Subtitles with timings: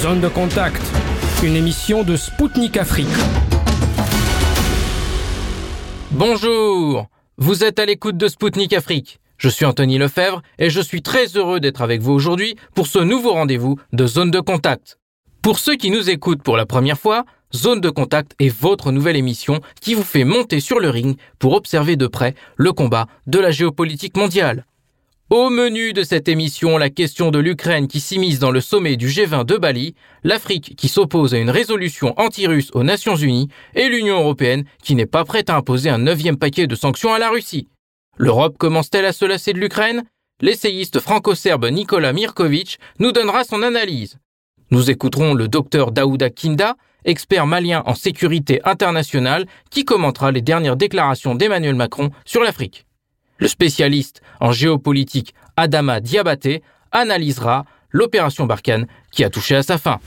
[0.00, 0.80] Zone de contact,
[1.42, 3.06] une émission de Spoutnik Afrique.
[6.10, 7.06] Bonjour,
[7.36, 9.20] vous êtes à l'écoute de Spoutnik Afrique.
[9.36, 12.98] Je suis Anthony Lefebvre et je suis très heureux d'être avec vous aujourd'hui pour ce
[12.98, 14.98] nouveau rendez-vous de Zone de contact.
[15.42, 19.16] Pour ceux qui nous écoutent pour la première fois, Zone de contact est votre nouvelle
[19.16, 23.38] émission qui vous fait monter sur le ring pour observer de près le combat de
[23.38, 24.64] la géopolitique mondiale.
[25.30, 29.06] Au menu de cette émission, la question de l'Ukraine qui s'immisce dans le sommet du
[29.06, 29.94] G20 de Bali,
[30.24, 35.06] l'Afrique qui s'oppose à une résolution anti-russe aux Nations Unies et l'Union européenne qui n'est
[35.06, 37.68] pas prête à imposer un neuvième paquet de sanctions à la Russie.
[38.16, 40.02] L'Europe commence-t-elle à se lasser de l'Ukraine?
[40.40, 44.18] L'essayiste franco-serbe Nikola Mirkovic nous donnera son analyse.
[44.72, 46.74] Nous écouterons le docteur Daouda Kinda,
[47.04, 52.84] expert malien en sécurité internationale, qui commentera les dernières déclarations d'Emmanuel Macron sur l'Afrique.
[53.40, 56.62] Le spécialiste en géopolitique Adama Diabaté
[56.92, 59.98] analysera l'opération Barkhane qui a touché à sa fin.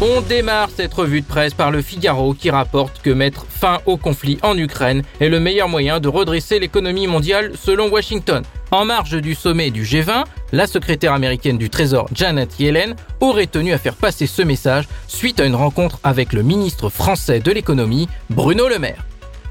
[0.00, 3.96] On démarre cette revue de presse par le Figaro qui rapporte que mettre fin au
[3.96, 8.42] conflit en Ukraine est le meilleur moyen de redresser l'économie mondiale selon Washington.
[8.72, 13.74] En marge du sommet du G20, la secrétaire américaine du Trésor Janet Yellen aurait tenu
[13.74, 18.08] à faire passer ce message suite à une rencontre avec le ministre français de l'économie,
[18.30, 19.04] Bruno Le Maire.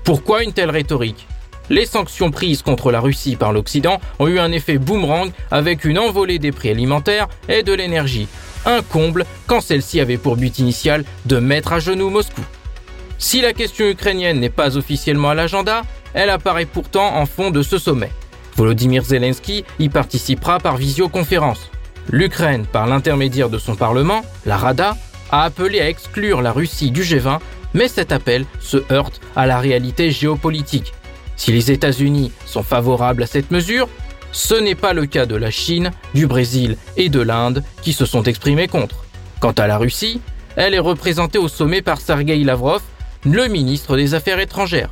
[0.03, 1.28] Pourquoi une telle rhétorique?
[1.69, 6.00] Les sanctions prises contre la Russie par l'Occident ont eu un effet boomerang avec une
[6.00, 8.28] envolée des prix alimentaires et de l'énergie,
[8.66, 12.41] un comble quand celle-ci avait pour but initial de mettre à genoux Moscou.
[13.19, 15.83] Si la question ukrainienne n'est pas officiellement à l'agenda,
[16.16, 18.09] elle apparaît pourtant en fond de ce sommet.
[18.55, 21.69] Volodymyr Zelensky y participera par visioconférence.
[22.09, 24.97] L'Ukraine, par l'intermédiaire de son Parlement, la Rada,
[25.31, 27.39] a appelé à exclure la Russie du G20,
[27.73, 30.94] mais cet appel se heurte à la réalité géopolitique.
[31.38, 33.88] Si les États-Unis sont favorables à cette mesure,
[34.31, 38.05] ce n'est pas le cas de la Chine, du Brésil et de l'Inde qui se
[38.05, 39.05] sont exprimés contre.
[39.39, 40.22] Quant à la Russie,
[40.55, 42.81] elle est représentée au sommet par Sergei Lavrov,
[43.25, 44.90] le ministre des Affaires étrangères.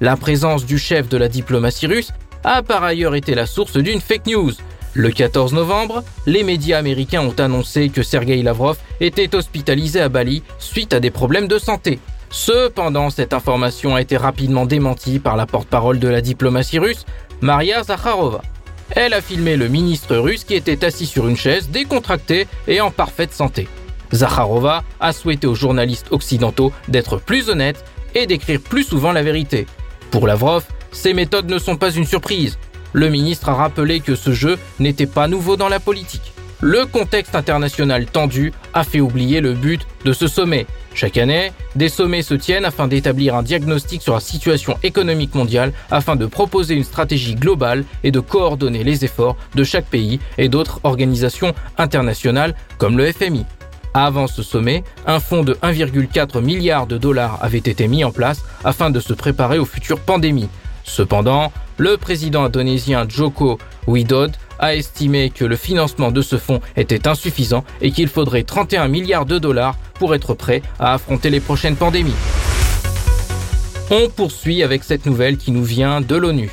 [0.00, 2.12] La présence du chef de la diplomatie russe
[2.44, 4.52] a par ailleurs été la source d'une fake news.
[4.94, 10.42] Le 14 novembre, les médias américains ont annoncé que Sergei Lavrov était hospitalisé à Bali
[10.58, 11.98] suite à des problèmes de santé.
[12.30, 17.04] Cependant, cette information a été rapidement démentie par la porte-parole de la diplomatie russe,
[17.40, 18.42] Maria Zakharova.
[18.90, 22.90] Elle a filmé le ministre russe qui était assis sur une chaise, décontracté et en
[22.90, 23.68] parfaite santé.
[24.12, 29.66] Zakharova a souhaité aux journalistes occidentaux d'être plus honnêtes et d'écrire plus souvent la vérité.
[30.10, 30.64] Pour Lavrov,
[30.96, 32.58] ces méthodes ne sont pas une surprise.
[32.92, 36.32] Le ministre a rappelé que ce jeu n'était pas nouveau dans la politique.
[36.60, 41.90] Le contexte international tendu a fait oublier le but de ce sommet, chaque année, des
[41.90, 46.74] sommets se tiennent afin d'établir un diagnostic sur la situation économique mondiale afin de proposer
[46.74, 52.54] une stratégie globale et de coordonner les efforts de chaque pays et d'autres organisations internationales
[52.78, 53.44] comme le FMI.
[53.92, 58.42] Avant ce sommet, un fonds de 1,4 milliard de dollars avait été mis en place
[58.64, 60.48] afin de se préparer aux futures pandémies.
[60.86, 67.06] Cependant, le président indonésien Joko Widodo a estimé que le financement de ce fonds était
[67.06, 71.76] insuffisant et qu'il faudrait 31 milliards de dollars pour être prêt à affronter les prochaines
[71.76, 72.14] pandémies.
[73.90, 76.50] On poursuit avec cette nouvelle qui nous vient de l'ONU.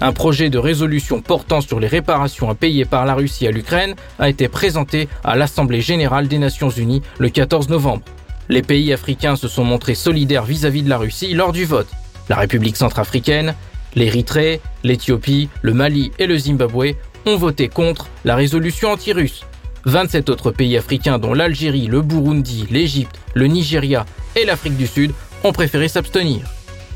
[0.00, 3.94] Un projet de résolution portant sur les réparations à payer par la Russie à l'Ukraine
[4.18, 8.02] a été présenté à l'Assemblée générale des Nations unies le 14 novembre.
[8.48, 11.88] Les pays africains se sont montrés solidaires vis-à-vis de la Russie lors du vote.
[12.28, 13.54] La République centrafricaine,
[13.94, 16.94] l'Érythrée, l'Éthiopie, le Mali et le Zimbabwe
[17.26, 19.44] ont voté contre la résolution anti-russe.
[19.84, 25.12] 27 autres pays africains dont l'Algérie, le Burundi, l'Égypte, le Nigeria et l'Afrique du Sud
[25.44, 26.42] ont préféré s'abstenir.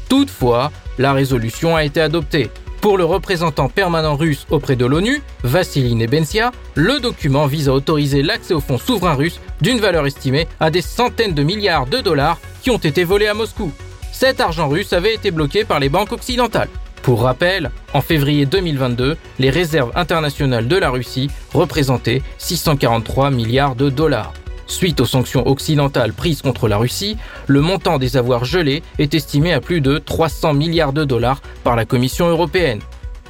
[0.09, 2.51] Toutefois, la résolution a été adoptée.
[2.81, 8.23] Pour le représentant permanent russe auprès de l'ONU, Vassili Nebensia, le document vise à autoriser
[8.23, 12.39] l'accès aux fonds souverains russes d'une valeur estimée à des centaines de milliards de dollars
[12.63, 13.73] qui ont été volés à Moscou.
[14.13, 16.69] Cet argent russe avait été bloqué par les banques occidentales.
[17.07, 23.91] Pour rappel, en février 2022, les réserves internationales de la Russie représentaient 643 milliards de
[23.91, 24.33] dollars.
[24.67, 27.17] Suite aux sanctions occidentales prises contre la Russie,
[27.47, 31.77] le montant des avoirs gelés est estimé à plus de 300 milliards de dollars par
[31.77, 32.81] la Commission européenne.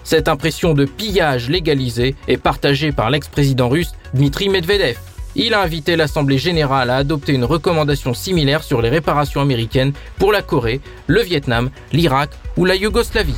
[0.05, 4.97] Cette impression de pillage légalisé est partagée par l'ex-président russe Dmitri Medvedev.
[5.35, 10.33] Il a invité l'Assemblée générale à adopter une recommandation similaire sur les réparations américaines pour
[10.33, 13.37] la Corée, le Vietnam, l'Irak ou la Yougoslavie.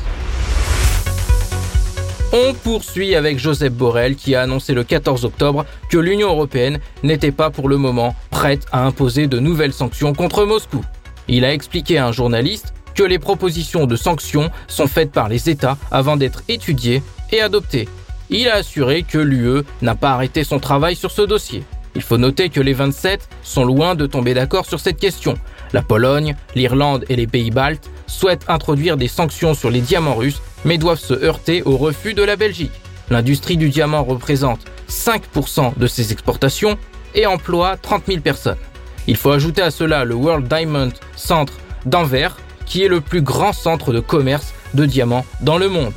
[2.32, 7.32] On poursuit avec Joseph Borrell qui a annoncé le 14 octobre que l'Union européenne n'était
[7.32, 10.84] pas pour le moment prête à imposer de nouvelles sanctions contre Moscou.
[11.26, 15.48] Il a expliqué à un journaliste que les propositions de sanctions sont faites par les
[15.48, 17.02] États avant d'être étudiées
[17.32, 17.88] et adoptées.
[18.28, 21.64] il a assuré que l'UE n'a pas arrêté son travail sur ce dossier.
[21.94, 25.34] Il faut noter que les 27 sont loin de tomber d'accord sur cette question.
[25.72, 30.42] La Pologne, l'Irlande et les pays baltes souhaitent introduire des sanctions sur les diamants russes,
[30.64, 32.72] mais doivent se heurter au refus de la Belgique.
[33.10, 36.78] L'industrie du diamant représente 5% de ses exportations
[37.14, 38.58] et emploie 30 000 personnes.
[39.06, 41.52] Il faut ajouter à cela le World Diamond Center
[41.86, 45.94] d'Anvers, qui est le plus grand centre de commerce de diamants dans le monde.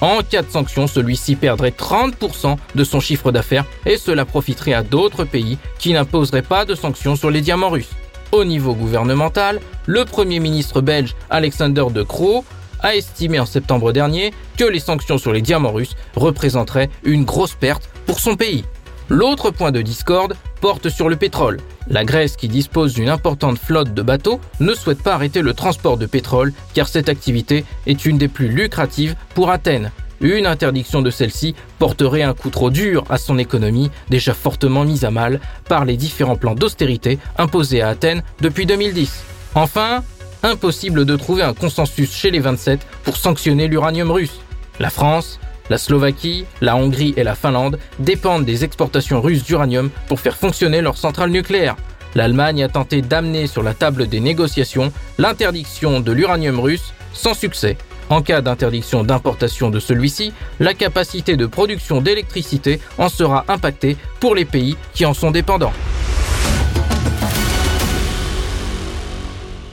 [0.00, 4.82] En cas de sanction, celui-ci perdrait 30% de son chiffre d'affaires et cela profiterait à
[4.82, 7.90] d'autres pays qui n'imposeraient pas de sanctions sur les diamants russes.
[8.30, 12.44] Au niveau gouvernemental, le Premier ministre belge Alexander De Croo
[12.80, 17.54] a estimé en septembre dernier que les sanctions sur les diamants russes représenteraient une grosse
[17.54, 18.64] perte pour son pays.
[19.08, 21.58] L'autre point de discorde porte sur le pétrole.
[21.88, 25.96] La Grèce, qui dispose d'une importante flotte de bateaux, ne souhaite pas arrêter le transport
[25.96, 29.90] de pétrole car cette activité est une des plus lucratives pour Athènes.
[30.20, 35.04] Une interdiction de celle-ci porterait un coup trop dur à son économie, déjà fortement mise
[35.04, 39.22] à mal par les différents plans d'austérité imposés à Athènes depuis 2010.
[39.54, 40.02] Enfin,
[40.42, 44.40] impossible de trouver un consensus chez les 27 pour sanctionner l'uranium russe.
[44.80, 45.38] La France,
[45.70, 50.80] la Slovaquie, la Hongrie et la Finlande dépendent des exportations russes d'uranium pour faire fonctionner
[50.80, 51.76] leurs centrales nucléaires.
[52.14, 57.76] L'Allemagne a tenté d'amener sur la table des négociations l'interdiction de l'uranium russe sans succès.
[58.10, 64.34] En cas d'interdiction d'importation de celui-ci, la capacité de production d'électricité en sera impactée pour
[64.34, 65.74] les pays qui en sont dépendants.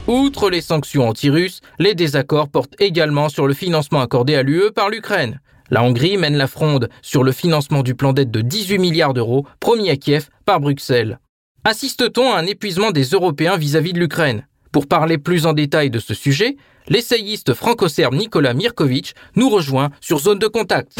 [0.07, 4.91] Outre les sanctions anti-russes, les désaccords portent également sur le financement accordé à l'UE par
[4.91, 5.41] l'Ukraine.
[5.71, 9.47] La Hongrie mène la fronde sur le financement du plan d'aide de 18 milliards d'euros
[9.59, 11.19] promis à Kiev par Bruxelles.
[11.63, 14.45] Assiste-t-on à un épuisement des Européens vis-à-vis de l'Ukraine?
[14.71, 16.55] Pour parler plus en détail de ce sujet,
[16.87, 20.95] l'essayiste franco-serbe Nicolas Mirkovic nous rejoint sur Zone de Contact.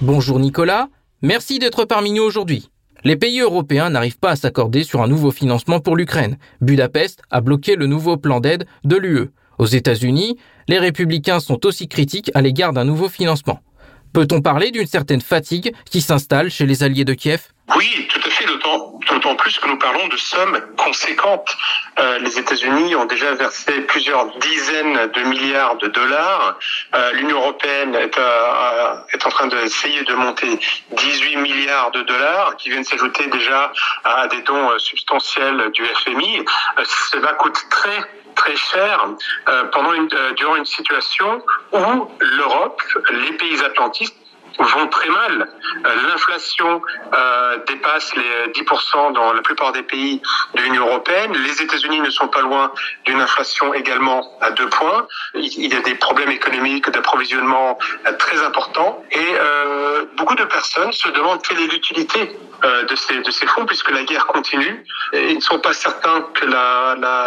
[0.00, 0.88] Bonjour Nicolas,
[1.22, 2.70] merci d'être parmi nous aujourd'hui.
[3.06, 6.38] Les pays européens n'arrivent pas à s'accorder sur un nouveau financement pour l'Ukraine.
[6.60, 9.30] Budapest a bloqué le nouveau plan d'aide de l'UE.
[9.58, 13.60] Aux États-Unis, les républicains sont aussi critiques à l'égard d'un nouveau financement.
[14.12, 17.52] Peut-on parler d'une certaine fatigue qui s'installe chez les alliés de Kiev?
[17.74, 21.56] Oui, tout à fait, d'autant plus que nous parlons de sommes conséquentes.
[21.98, 26.58] Euh, les États-Unis ont déjà versé plusieurs dizaines de milliards de dollars.
[26.94, 30.60] Euh, L'Union européenne est, euh, est, en train d'essayer de monter
[30.92, 33.72] 18 milliards de dollars qui viennent s'ajouter déjà
[34.04, 36.44] à des dons substantiels du FMI.
[37.10, 39.08] cela coûte très très cher
[39.48, 41.42] euh, pendant une, euh, durant une situation
[41.72, 42.80] où l'Europe,
[43.10, 44.16] les pays atlantistes
[44.58, 45.48] vont très mal.
[45.84, 46.80] Euh, l'inflation
[47.12, 50.20] euh, dépasse les 10% dans la plupart des pays
[50.54, 51.32] de l'Union européenne.
[51.32, 52.72] Les États-Unis ne sont pas loin
[53.04, 55.06] d'une inflation également à deux points.
[55.34, 60.92] Il y a des problèmes économiques d'approvisionnement euh, très importants et euh, beaucoup de personnes
[60.92, 64.84] se demandent quelle est l'utilité euh, de, ces, de ces fonds puisque la guerre continue.
[65.12, 66.46] Et ils ne sont pas certains que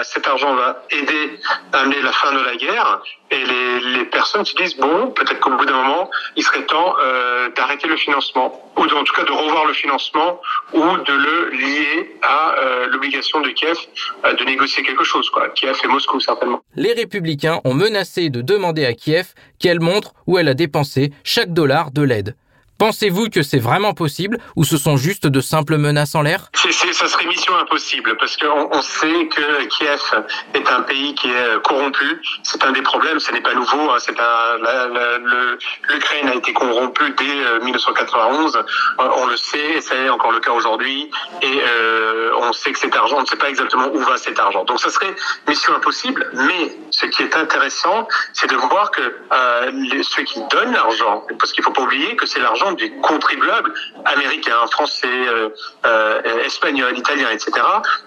[0.04, 1.40] cet argent va aider
[1.74, 3.02] à amener la fin de la guerre.
[3.32, 7.50] Et les, personnes se disent, bon, peut-être qu'au bout d'un moment, il serait temps euh,
[7.56, 10.42] d'arrêter le financement, ou en tout cas de revoir le financement,
[10.74, 13.78] ou de le lier à euh, l'obligation de Kiev
[14.26, 15.50] euh, de négocier quelque chose, quoi.
[15.50, 16.62] Kiev et Moscou, certainement.
[16.76, 21.54] Les républicains ont menacé de demander à Kiev qu'elle montre où elle a dépensé chaque
[21.54, 22.36] dollar de l'aide.
[22.80, 26.50] Pensez-vous que c'est vraiment possible ou ce sont juste de simples menaces en l'air?
[26.54, 30.02] Ça serait mission impossible parce qu'on on sait que Kiev
[30.54, 32.22] est un pays qui est corrompu.
[32.44, 33.92] C'est un des problèmes, ce n'est pas nouveau.
[33.92, 33.98] Hein.
[35.90, 38.56] L'Ukraine a été corrompue dès 1991.
[38.56, 41.10] Euh, on le sait, et c'est encore le cas aujourd'hui.
[41.42, 44.40] Et euh, on sait que cet argent, on ne sait pas exactement où va cet
[44.40, 44.64] argent.
[44.64, 45.14] Donc ça serait
[45.48, 46.30] mission impossible.
[46.34, 51.54] Mais ce qui est intéressant, c'est de voir que euh, ceux qui donnent l'argent, parce
[51.54, 53.74] qu'il ne faut pas oublier que c'est l'argent des contribuables
[54.06, 55.50] américains, français, euh,
[55.86, 57.52] euh, espagnols, italiens, etc.,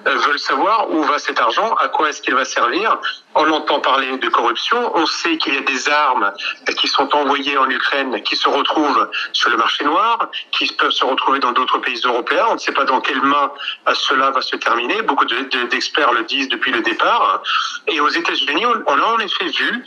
[0.05, 2.99] veulent savoir où va cet argent, à quoi est-ce qu'il va servir.
[3.35, 6.33] On entend parler de corruption, on sait qu'il y a des armes
[6.79, 11.05] qui sont envoyées en Ukraine, qui se retrouvent sur le marché noir, qui peuvent se
[11.05, 12.47] retrouver dans d'autres pays européens.
[12.51, 13.51] On ne sait pas dans quelles mains
[13.95, 15.01] cela va se terminer.
[15.03, 17.43] Beaucoup d'experts le disent depuis le départ.
[17.89, 19.85] Et aux États-Unis, on a en effet vu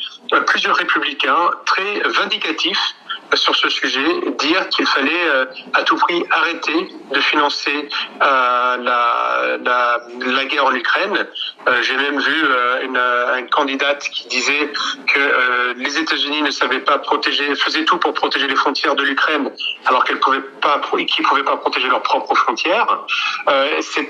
[0.47, 2.95] plusieurs républicains très vindicatifs
[3.33, 4.05] sur ce sujet,
[4.39, 7.89] dire qu'il fallait euh, à tout prix arrêter de financer
[8.21, 11.27] euh, la, la, la, guerre en Ukraine.
[11.67, 14.71] Euh, J'ai même vu euh, une, une, candidate qui disait
[15.07, 19.03] que euh, les États-Unis ne savaient pas protéger, faisaient tout pour protéger les frontières de
[19.03, 19.51] l'Ukraine,
[19.85, 22.87] alors qu'elles pouvaient pas, pouvaient pas protéger leurs propres frontières.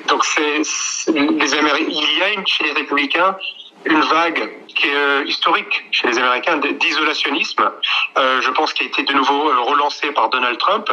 [0.07, 3.37] donc c'est les Américains, il y a une, chez les républicains
[3.85, 7.71] une vague politique euh, historique chez les Américains d'isolationnisme,
[8.17, 10.89] euh, je pense qu'il a été de nouveau euh, relancé par Donald Trump,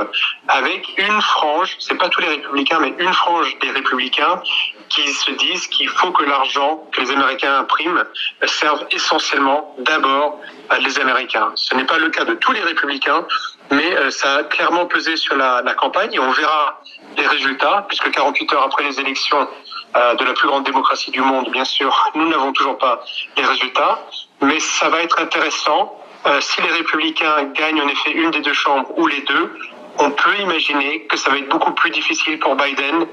[0.49, 4.43] avec une frange, c'est pas tous les républicains, mais une frange des républicains
[4.89, 8.05] qui se disent qu'il faut que l'argent que les Américains impriment
[8.45, 10.39] serve essentiellement d'abord
[10.81, 11.51] les Américains.
[11.55, 13.27] Ce n'est pas le cas de tous les républicains,
[13.71, 16.83] mais ça a clairement pesé sur la, la campagne et on verra
[17.17, 19.47] les résultats, puisque 48 heures après les élections, euh,
[19.95, 22.11] de la plus grande démocratie du monde, bien sûr.
[22.15, 23.05] Nous n'avons toujours pas
[23.37, 24.07] les résultats,
[24.41, 25.99] mais ça va être intéressant.
[26.27, 29.53] Euh, si les républicains gagnent en effet une des deux chambres ou les deux,
[29.99, 33.07] on peut imaginer que ça va être beaucoup plus difficile pour Biden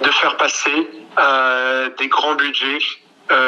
[0.00, 0.88] de faire passer
[1.18, 2.78] euh, des grands budgets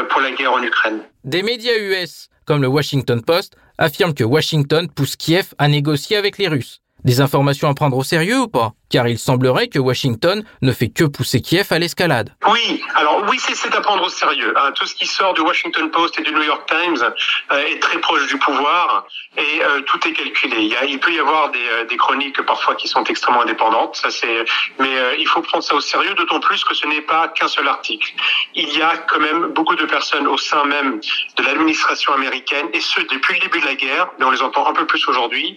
[0.09, 1.03] pour la guerre en Ukraine.
[1.25, 6.39] Des médias US comme le Washington Post affirment que Washington pousse Kiev à négocier avec
[6.39, 6.81] les Russes.
[7.07, 8.73] Des informations à prendre au sérieux ou pas?
[8.91, 12.35] Car il semblerait que Washington ne fait que pousser Kiev à l'escalade.
[12.49, 14.53] Oui, alors oui, c'est à prendre au sérieux.
[14.57, 14.73] Hein.
[14.75, 17.13] Tout ce qui sort du Washington Post et du New York Times
[17.53, 20.75] euh, est très proche du pouvoir et euh, tout est calculé.
[20.89, 24.45] Il, peut y avoir des, euh, des, chroniques parfois qui sont extrêmement indépendantes, ça c'est.
[24.81, 27.69] Mais il faut prendre ça au sérieux, d'autant plus que ce n'est pas qu'un seul
[27.69, 28.15] article.
[28.57, 31.01] Il y a quand même beaucoup de personnes au sein même
[31.37, 34.67] de l'administration américaine et ce depuis le début de la guerre, mais on les entend
[34.67, 35.57] un peu plus aujourd'hui,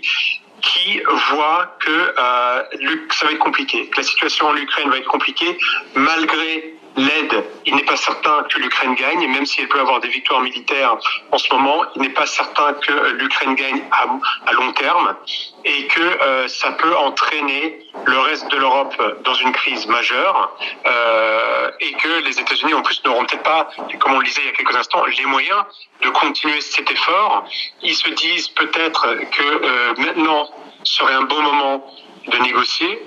[0.62, 1.02] qui
[1.32, 2.64] voit que euh,
[3.12, 5.58] ça va être compliqué, que la situation en Ukraine va être compliquée,
[5.96, 10.10] malgré l'aide, il n'est pas certain que l'Ukraine gagne, même si elle peut avoir des
[10.10, 10.98] victoires militaires
[11.32, 15.16] en ce moment, il n'est pas certain que l'Ukraine gagne à, long terme
[15.64, 21.72] et que euh, ça peut entraîner le reste de l'Europe dans une crise majeure euh,
[21.80, 24.50] et que les États-Unis en plus n'auront peut-être pas, comme on le disait il y
[24.50, 25.64] a quelques instants, les moyens
[26.02, 27.46] de continuer cet effort.
[27.82, 30.50] Ils se disent peut-être que euh, maintenant
[30.84, 31.94] serait un bon moment
[32.28, 33.02] de négocier.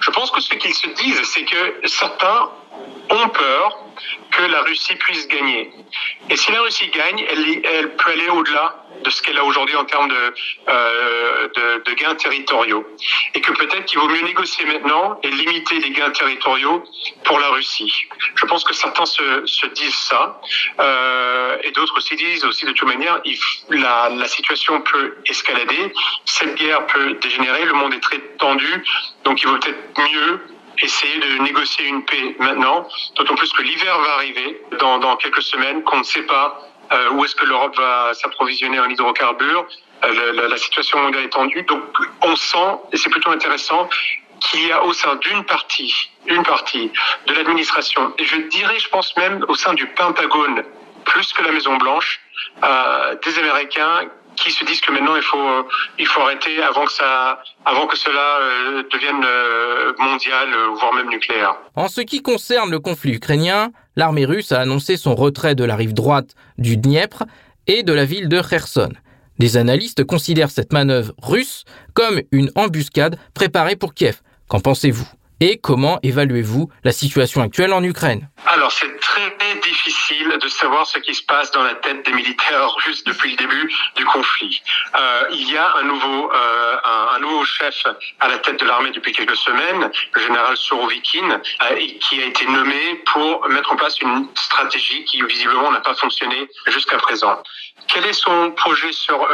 [0.00, 2.50] Je pense que ce qu'ils se disent, c'est que certains
[3.10, 3.78] ont peur
[4.30, 5.70] que la Russie puisse gagner.
[6.28, 9.84] Et si la Russie gagne, elle, peut aller au-delà de ce qu'elle a aujourd'hui en
[9.84, 10.34] termes de,
[10.68, 11.48] euh,
[11.84, 12.86] de, gains territoriaux.
[13.34, 16.84] Et que peut-être qu'il vaut mieux négocier maintenant et limiter les gains territoriaux
[17.24, 17.92] pour la Russie.
[18.36, 20.40] Je pense que certains se, se disent ça.
[20.78, 23.20] Euh, et d'autres aussi disent aussi de toute manière,
[23.70, 25.92] la, la situation peut escalader,
[26.24, 28.84] cette guerre peut dégénérer, le monde est très tendu,
[29.24, 30.40] donc il vaut peut-être mieux
[30.82, 35.42] essayer de négocier une paix maintenant, d'autant plus que l'hiver va arriver dans, dans quelques
[35.42, 36.60] semaines, qu'on ne sait pas
[36.92, 39.66] euh, où est-ce que l'Europe va s'approvisionner en hydrocarbures.
[40.04, 41.82] Euh, la, la, situation mondiale est tendue, donc
[42.22, 43.88] on sent, et c'est plutôt intéressant,
[44.40, 46.90] qu'il y a au sein d'une partie, une partie
[47.26, 50.64] de l'administration, et je dirais, je pense même au sein du Pentagone,
[51.04, 52.20] plus que la Maison Blanche,
[52.64, 54.08] euh, des Américains
[54.40, 55.66] qui se disent que maintenant il faut
[56.06, 61.54] faut arrêter avant que cela euh, devienne euh, mondial euh, voire même nucléaire.
[61.76, 65.76] En ce qui concerne le conflit ukrainien, l'armée russe a annoncé son retrait de la
[65.76, 67.24] rive droite du Dniepr
[67.66, 68.92] et de la ville de Kherson.
[69.38, 74.20] Des analystes considèrent cette manœuvre russe comme une embuscade préparée pour Kiev.
[74.48, 75.08] Qu'en pensez-vous?
[75.42, 78.28] Et comment évaluez-vous la situation actuelle en Ukraine?
[78.46, 82.70] Alors c'est très difficile de savoir ce qui se passe dans la tête des militaires
[82.84, 84.62] russes depuis le début du conflit.
[84.94, 86.76] Euh, il y a un nouveau, euh,
[87.14, 87.86] un, nouveau chef
[88.20, 92.46] à la tête de l'armée depuis quelques semaines, le général Sorovikin, euh, qui a été
[92.46, 97.42] nommé pour mettre en place une stratégie qui visiblement n'a pas fonctionné jusqu'à présent.
[97.88, 99.26] Quel est son projet sur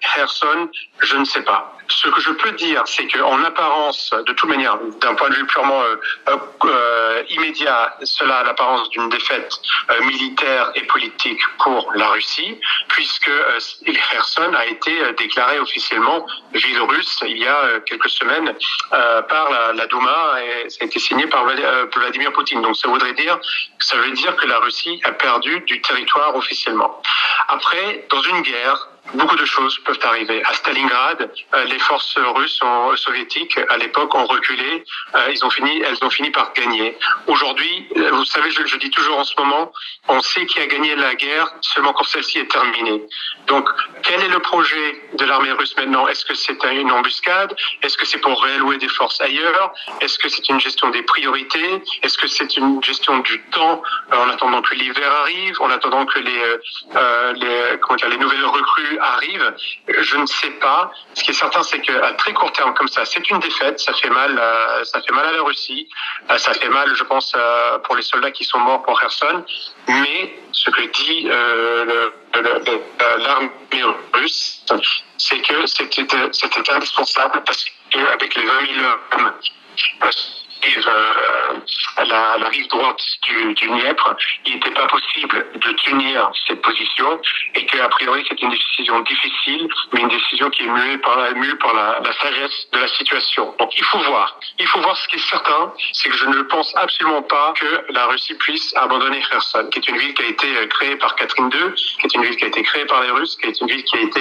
[0.00, 0.68] Kherson?
[1.04, 1.76] Je ne sais pas.
[1.88, 5.46] Ce que je peux dire, c'est qu'en apparence, de toute manière, d'un point de vue
[5.46, 9.52] purement euh, immédiat, cela a l'apparence d'une défaite
[9.90, 12.58] euh, militaire et politique pour la Russie,
[12.88, 18.54] puisque euh, Kherson a été euh, déclaré officiellement ville russe il y a quelques semaines
[18.90, 21.44] par la, la, Douma et ça a été signé par
[21.94, 22.62] Vladimir Poutine.
[22.62, 23.38] Donc ça voudrait dire,
[23.78, 27.02] ça veut dire que la Russie a perdu du territoire officiellement.
[27.48, 30.42] Après, dans une guerre, beaucoup de choses peuvent arriver.
[30.44, 34.84] À Stalingrad, euh, les forces russes euh, soviétiques à l'époque ont reculé.
[35.14, 36.96] Euh, ils ont fini, elles ont fini par gagner.
[37.26, 39.72] Aujourd'hui, vous savez, je, dis toujours en ce moment,
[40.08, 43.02] on sait qui a gagné la guerre seulement quand celle-ci est terminée.
[43.46, 43.68] Donc,
[44.02, 46.08] quel est le projet de l'armée russe maintenant?
[46.08, 47.54] Est-ce que c'est une embuscade?
[47.82, 49.72] Est-ce que c'est pour réallouer des forces ailleurs?
[50.00, 51.82] Est-ce que c'est une gestion des priorités?
[52.02, 53.82] Est-ce que c'est une gestion du temps
[54.12, 59.54] en attendant que l'hiver arrive, en attendant que les, comment dire, les nouvelles recrues arrive,
[59.88, 60.90] je ne sais pas.
[61.14, 63.78] Ce qui est certain, c'est qu'à très court terme, comme ça, c'est une défaite.
[63.80, 65.88] Ça fait mal, euh, ça fait mal à la Russie.
[66.30, 69.44] Euh, ça fait mal, je pense, euh, pour les soldats qui sont morts pour Kherson.
[69.88, 71.28] Mais ce que dit
[72.32, 73.82] l'armée
[74.12, 74.64] russe,
[75.18, 79.32] c'est que c'était indispensable parce qu'avec les 20 000 hommes
[80.64, 80.90] rive,
[81.96, 84.16] à la, rive droite du, du Dniepr,
[84.46, 87.20] il n'était pas possible de tenir cette position
[87.54, 91.14] et qu'a priori c'est une décision difficile, mais une décision qui est muée par
[91.60, 93.54] par la, la, sagesse de la situation.
[93.58, 94.38] Donc il faut voir.
[94.58, 97.84] Il faut voir ce qui est certain, c'est que je ne pense absolument pas que
[97.90, 101.50] la Russie puisse abandonner Kherson, qui est une ville qui a été créée par Catherine
[101.52, 103.68] II, qui est une ville qui a été créée par les Russes, qui est une
[103.68, 104.20] ville qui a été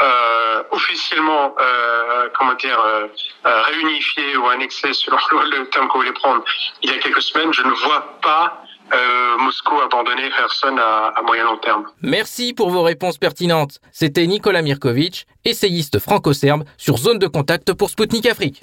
[0.00, 3.06] euh, officiellement, euh, comment dire, euh,
[3.46, 5.16] euh, réunifié ou annexé selon
[5.50, 6.42] le terme que vous voulez prendre
[6.82, 11.22] il y a quelques semaines, je ne vois pas euh, Moscou abandonner Kherson à, à,
[11.22, 11.84] moyen long terme.
[12.02, 13.78] Merci pour vos réponses pertinentes.
[13.92, 18.60] C'était Nicolas Mirkovic, essayiste franco-serbe sur Zone de Contact pour Spoutnik Afrique.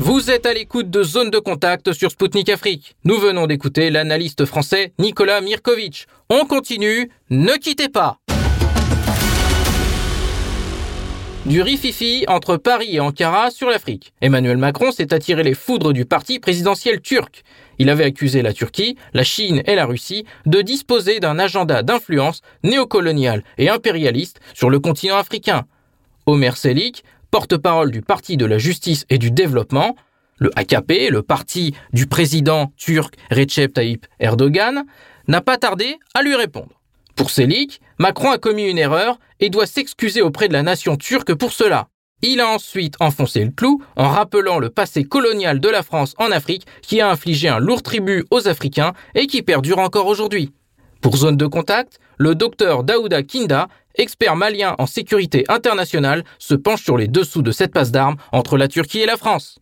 [0.00, 2.96] Vous êtes à l'écoute de Zone de Contact sur Spoutnik Afrique.
[3.04, 6.08] Nous venons d'écouter l'analyste français Nicolas Mirkovic.
[6.28, 8.18] On continue, ne quittez pas
[11.46, 14.14] du rififi entre Paris et Ankara sur l'Afrique.
[14.22, 17.42] Emmanuel Macron s'est attiré les foudres du parti présidentiel turc.
[17.78, 22.40] Il avait accusé la Turquie, la Chine et la Russie de disposer d'un agenda d'influence
[22.62, 25.66] néocolonial et impérialiste sur le continent africain.
[26.26, 29.96] Omer Selik, porte-parole du Parti de la justice et du développement,
[30.38, 34.84] le AKP, le parti du président turc Recep Tayyip Erdogan,
[35.26, 36.80] n'a pas tardé à lui répondre.
[37.16, 41.34] Pour Selik, Macron a commis une erreur et doit s'excuser auprès de la nation turque
[41.34, 41.88] pour cela.
[42.22, 46.30] Il a ensuite enfoncé le clou en rappelant le passé colonial de la France en
[46.30, 50.52] Afrique qui a infligé un lourd tribut aux Africains et qui perdure encore aujourd'hui.
[51.00, 56.82] Pour zone de contact, le docteur Daouda Kinda, expert malien en sécurité internationale, se penche
[56.82, 59.58] sur les dessous de cette passe d'armes entre la Turquie et la France.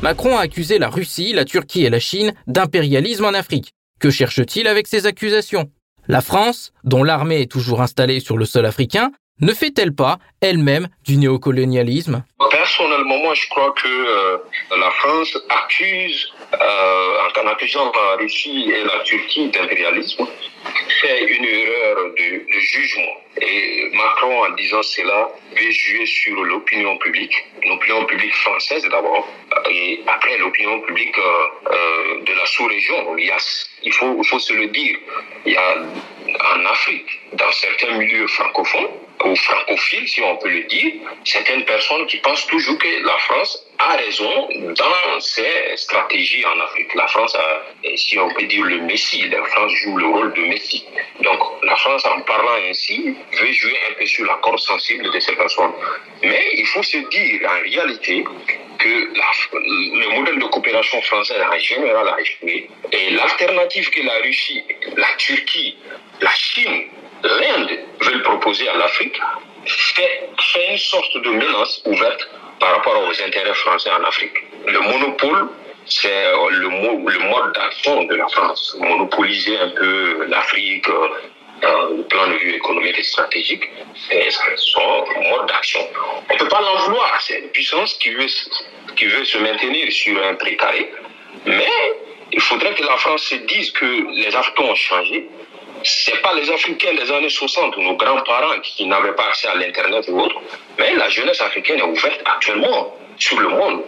[0.00, 3.72] Macron a accusé la Russie, la Turquie et la Chine d'impérialisme en Afrique.
[3.98, 5.70] Que cherche-t-il avec ces accusations?
[6.06, 10.88] La France, dont l'armée est toujours installée sur le sol africain, ne fait-elle pas elle-même
[11.04, 12.24] du néocolonialisme?
[12.50, 14.38] Personnellement, moi, je crois que euh,
[14.78, 20.26] la France accuse, en accusant la Russie et la Turquie d'impérialisme,
[21.00, 23.14] fait une erreur de, jugement.
[23.40, 29.28] Et Macron, en disant cela, veut jouer sur l'opinion publique, l'opinion publique française d'abord,
[29.70, 34.98] et après l'opinion publique euh, euh de la sous-région, il faut se le dire.
[35.46, 38.88] Il y a en Afrique, dans certains milieux francophones,
[39.24, 40.92] ou francophiles, si on peut le dire,
[41.24, 46.94] certaines personnes qui pensent toujours que la France a raison dans ses stratégies en Afrique.
[46.94, 47.62] La France a,
[47.96, 49.28] si on peut dire, le Messie.
[49.28, 50.84] La France joue le rôle de Messie.
[51.20, 55.20] Donc, la France, en parlant ainsi, veut jouer un peu sur la corde sensible de
[55.20, 55.72] ces personnes.
[56.22, 58.24] Mais il faut se dire, en réalité,
[58.78, 62.70] que le modèle de coopération française en général a échoué.
[62.92, 64.64] Et l'alternative que la Russie,
[64.96, 65.76] la Turquie,
[66.20, 66.84] la Chine,
[67.22, 69.18] l'Inde veulent proposer à l'Afrique
[69.66, 72.28] fait, fait une sorte de menace ouverte
[72.60, 74.34] par rapport aux intérêts français en Afrique.
[74.66, 75.48] Le monopole,
[75.86, 78.76] c'est le, le mode d'action de la France.
[78.80, 80.88] Monopoliser un peu l'Afrique,
[81.64, 83.64] euh, le plan de vue économique et stratégique,
[84.08, 85.80] c'est son mode d'action.
[86.30, 87.18] On ne peut pas l'en vouloir.
[87.20, 88.26] C'est une puissance qui veut,
[88.96, 90.92] qui veut se maintenir sur un précaré.
[91.46, 91.70] Mais
[92.32, 95.28] il faudrait que la France se dise que les Africains ont changé.
[95.84, 99.54] C'est pas les Africains des années 60 ou nos grands-parents qui n'avaient pas accès à
[99.54, 100.36] l'Internet ou autre.
[100.78, 103.82] Mais la jeunesse africaine est ouverte actuellement sur le monde.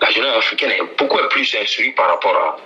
[0.00, 2.58] La jeunesse africaine est beaucoup plus instruite par rapport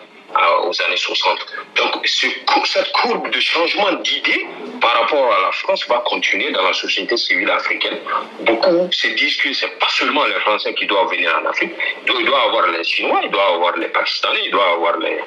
[0.65, 1.39] aux années 60.
[1.77, 2.27] Donc, ce,
[2.65, 4.47] cette courbe de changement d'idées
[4.81, 7.99] par rapport à la France va continuer dans la société civile africaine.
[8.41, 11.73] Beaucoup se disent que c'est pas seulement les Français qui doivent venir en Afrique.
[12.07, 14.73] Il doit y avoir les Chinois, il doit y avoir les Pakistanais, il doit y
[14.73, 15.19] avoir les,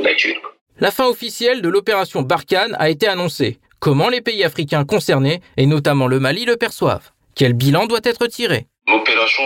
[0.00, 0.47] les Turcs.
[0.80, 3.58] La fin officielle de l'opération Barkhane a été annoncée.
[3.80, 7.10] Comment les pays africains concernés, et notamment le Mali, le perçoivent?
[7.34, 8.66] Quel bilan doit être tiré?
[8.86, 9.42] L'opération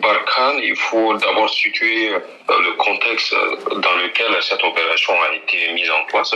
[0.00, 2.18] Barkhane, il faut d'abord situer euh,
[2.48, 3.32] le contexte
[3.70, 6.34] dans lequel cette opération a été mise en place.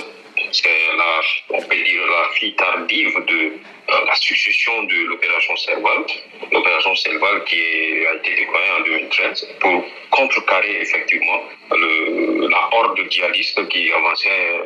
[0.53, 3.53] C'est la, on peut dire, la fille tardive de
[3.89, 6.05] la succession de l'opération Serval.
[6.51, 7.61] L'opération Serval qui
[8.07, 14.61] a été déployée en 2013 pour contrecarrer effectivement le, la horde djihadiste qui avançait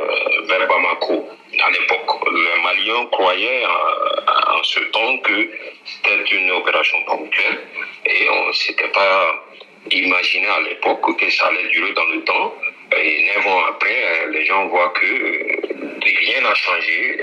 [0.44, 1.28] vers Bamako
[1.62, 2.10] à l'époque.
[2.32, 5.50] Les Maliens croyaient en, ce temps que
[5.84, 7.60] c'était une opération ponctuelle
[8.06, 9.44] et on ne s'était pas
[9.90, 12.54] imaginé à l'époque que ça allait durer dans le temps.
[12.96, 15.06] Et neuf ans après, les gens voient que
[16.04, 17.16] rien n'a changé,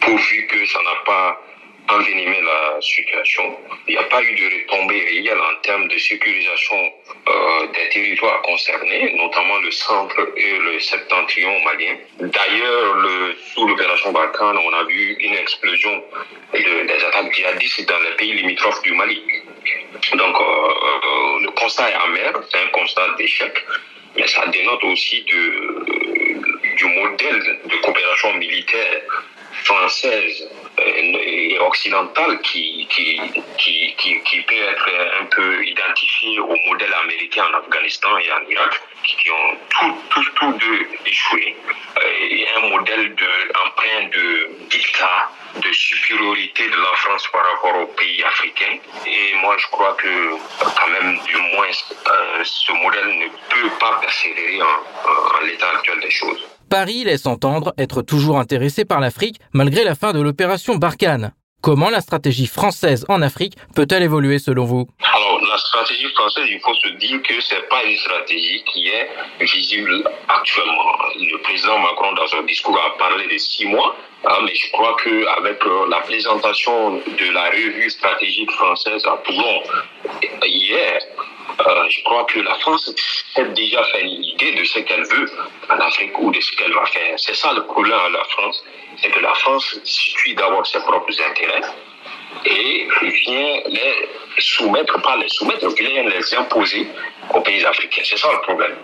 [0.00, 1.40] pourvu que ça n'a pas
[1.88, 3.56] envenimé la situation.
[3.86, 6.92] Il n'y a pas eu de retombée réelle en termes de sécurisation
[7.28, 11.96] euh, des territoires concernés, notamment le centre et le septentrion malien.
[12.20, 16.02] D'ailleurs, le, sous l'opération Barkhane, on a vu une explosion
[16.52, 19.22] de, des attaques djihadistes dans les pays limitrophes du Mali.
[20.12, 23.64] Donc, euh, euh, le constat est amer, c'est un constat d'échec,
[24.16, 29.00] mais ça dénote aussi du modèle de coopération militaire
[29.64, 33.20] française et occidentale qui, qui,
[33.58, 34.90] qui, qui, peut être
[35.20, 40.30] un peu identifiée au modèle américain en Afghanistan et en Irak, qui ont tous tout,
[40.36, 41.56] tout deux échoué.
[42.30, 43.28] Et un modèle de,
[43.66, 48.78] empreint de dictat, de supériorité de la France par rapport aux pays africains.
[49.06, 53.98] Et moi, je crois que, quand même, du moins, euh, ce modèle ne peut pas
[54.00, 56.57] persévérer en l'état actuel des choses.
[56.68, 61.32] Paris laisse entendre être toujours intéressé par l'Afrique malgré la fin de l'opération Barkhane.
[61.62, 64.86] Comment la stratégie française en Afrique peut-elle évoluer selon vous?
[65.02, 69.08] Alors, la stratégie française, il faut se dire que c'est pas une stratégie qui est
[69.40, 70.92] visible actuellement.
[71.16, 74.96] Le président Macron, dans son discours, a parlé de six mois, hein, mais je crois
[75.02, 79.62] qu'avec euh, la présentation de la revue stratégique française à Toulon
[80.44, 81.00] hier,
[81.88, 82.92] je crois que la France
[83.36, 85.30] a déjà fait une idée de ce qu'elle veut
[85.70, 87.18] en Afrique ou de ce qu'elle va faire.
[87.18, 88.64] C'est ça le problème à la France,
[89.00, 91.62] c'est que la France suit d'abord ses propres intérêts
[92.44, 94.08] et vient les
[94.38, 96.86] soumettre, pas les soumettre, vient les imposer
[97.34, 98.02] aux pays africains.
[98.04, 98.76] C'est ça le problème.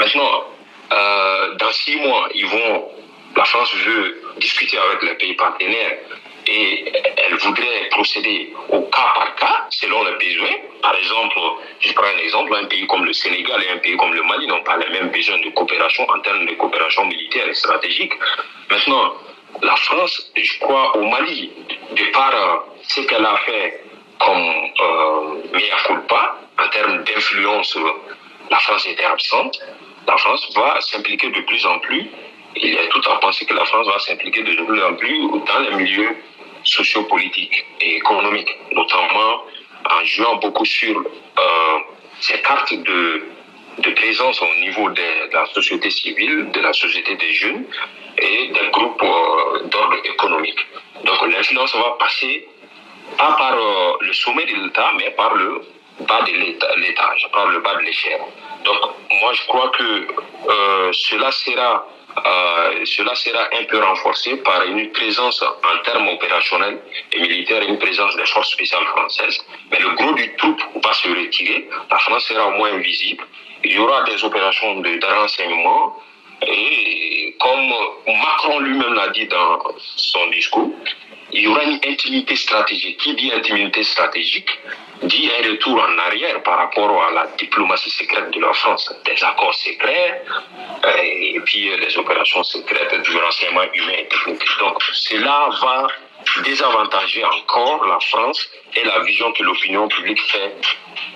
[0.00, 0.44] Maintenant,
[0.92, 2.90] euh, dans six mois, ils vont,
[3.36, 5.98] la France veut discuter avec les pays partenaires
[6.46, 10.56] et elle voudrait procéder au cas par cas selon les besoins.
[10.82, 11.38] Par exemple,
[11.80, 14.46] je prends un exemple, un pays comme le Sénégal et un pays comme le Mali
[14.46, 18.12] n'ont pas les mêmes besoins de coopération en termes de coopération militaire et stratégique.
[18.70, 19.14] Maintenant,
[19.62, 21.50] la France, je crois, au Mali,
[21.92, 23.82] de par euh, ce qu'elle a fait
[24.18, 27.76] comme euh, mea culpa, en termes d'influence,
[28.50, 29.58] la France était absente.
[30.06, 32.08] La France va s'impliquer de plus en plus.
[32.54, 35.20] Il y a tout à penser que la France va s'impliquer de plus en plus
[35.46, 36.16] dans les milieux
[36.66, 39.44] sociopolitique et économique, notamment
[39.88, 41.78] en jouant beaucoup sur euh,
[42.20, 43.24] ces cartes de,
[43.78, 47.64] de présence au niveau de, la société civile, de la société des jeunes
[48.18, 50.58] et des groupes euh, d'ordre économique.
[51.04, 52.48] Donc l'influence va passer
[53.16, 55.62] pas par euh, le sommet de l'État, mais par le
[56.00, 58.20] bas de l'étage, par le bas de l'échelle.
[58.64, 58.80] Donc
[59.20, 60.06] moi je crois que
[60.92, 61.86] cela sera
[62.24, 66.78] euh, cela sera un peu renforcé par une présence en termes opérationnels
[67.12, 69.38] et militaires, une présence des forces spéciales françaises.
[69.70, 71.68] Mais le gros du troupe va se retirer.
[71.90, 73.24] La France sera moins visible.
[73.64, 75.96] Il y aura des opérations de, de renseignement.
[76.46, 77.72] Et comme
[78.06, 79.58] Macron lui-même l'a dit dans
[79.96, 80.70] son discours,
[81.32, 82.98] il y aura une intimité stratégique.
[82.98, 84.50] Qui dit intimité stratégique
[85.02, 89.22] dit un retour en arrière par rapport à la diplomatie secrète de la France, des
[89.22, 90.22] accords secrets
[90.84, 94.48] euh, et puis les opérations secrètes du renseignement humain et technique.
[94.60, 95.88] Donc cela va
[96.44, 100.54] désavantager encore la France et la vision que l'opinion publique fait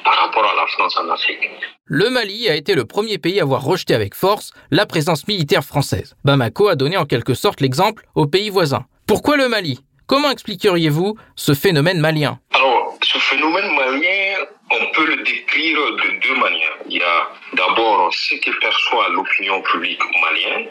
[0.05, 1.51] par rapport à la France en Afrique.
[1.85, 5.65] Le Mali a été le premier pays à avoir rejeté avec force la présence militaire
[5.65, 6.15] française.
[6.25, 8.85] Bamako a donné en quelque sorte l'exemple aux pays voisins.
[9.07, 9.81] Pourquoi le Mali?
[10.11, 16.35] Comment expliqueriez-vous ce phénomène malien Alors, ce phénomène malien, on peut le décrire de deux
[16.35, 16.79] manières.
[16.89, 20.67] Il y a d'abord ce que perçoit l'opinion publique malienne,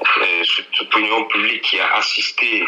[0.00, 2.62] euh, cette opinion publique qui a assisté,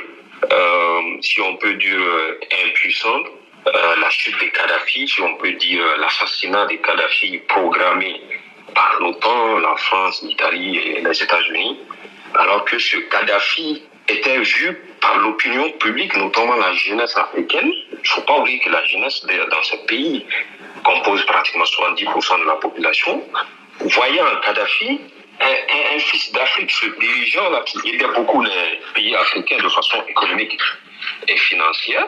[0.51, 3.27] euh, si on peut dire, euh, impuissante,
[3.73, 8.21] la chute des Kadhafi, si on peut dire l'assassinat des Kadhafi programmé
[8.75, 11.79] par l'OTAN, la France, l'Italie et les États-Unis,
[12.35, 17.71] alors que ce Kadhafi était vu par l'opinion publique, notamment la jeunesse africaine.
[17.93, 20.25] Il ne faut pas oublier que la jeunesse dans ce pays
[20.85, 23.23] compose pratiquement 70% de la population.
[23.81, 25.01] Voyant Kadhafi,
[25.41, 30.03] un, un, fils d'Afrique se dirigeant là, qui aidait beaucoup les pays africains de façon
[30.09, 30.59] économique
[31.29, 32.07] et financière,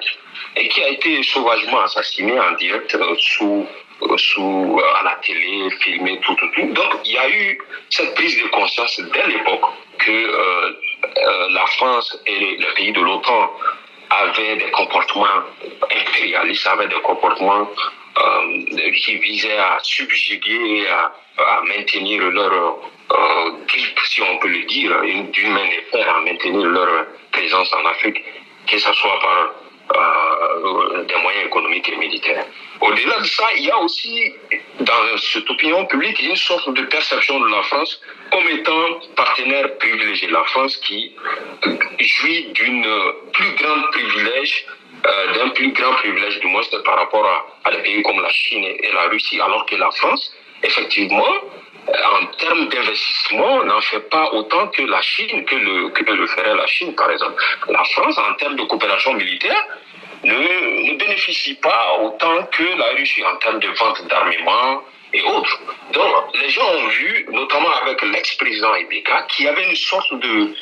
[0.57, 3.67] et qui a été sauvagement assassiné en direct euh, sous
[4.03, 6.73] euh, sous, euh, à la télé, filmé, tout, tout, tout.
[6.73, 7.59] Donc, il y a eu
[7.91, 9.65] cette prise de conscience dès l'époque
[9.99, 13.51] que euh, la France et les pays de l'OTAN
[14.11, 15.27] avaient des comportements
[15.83, 17.69] impérialistes, avaient des comportements
[18.19, 21.13] euh, qui visaient à subjuguer à,
[21.69, 24.91] maintenir leur euh, grippe, si on peut le dire,
[25.31, 28.25] d'une main de fer, à maintenir leur présence en Afrique,
[28.67, 29.51] que ce soit par
[29.97, 32.45] euh, des moyens économiques et militaires.
[32.81, 34.33] Au-delà de ça, il y a aussi
[34.81, 40.29] dans cette opinion publique une sorte de perception de la France comme étant partenaire privilégié.
[40.29, 41.15] La France qui
[42.01, 42.87] jouit d'une
[43.33, 44.67] plus grande privilège,
[45.07, 48.31] euh, d'un plus grand privilège du moins par rapport à, à, des pays comme la
[48.31, 51.35] Chine et la Russie, alors que la France effectivement,
[51.89, 56.55] en termes d'investissement, n'en fait pas autant que la Chine, que le, que le ferait
[56.55, 57.43] la Chine, par exemple.
[57.69, 59.65] La France, en termes de coopération militaire,
[60.25, 64.83] ne, bénéficie pas autant que la Russie en termes de vente d'armement
[65.15, 65.61] et autres.
[65.93, 70.55] Donc, les gens ont vu, notamment avec l'ex-président Ibeka, qui avait une sorte de,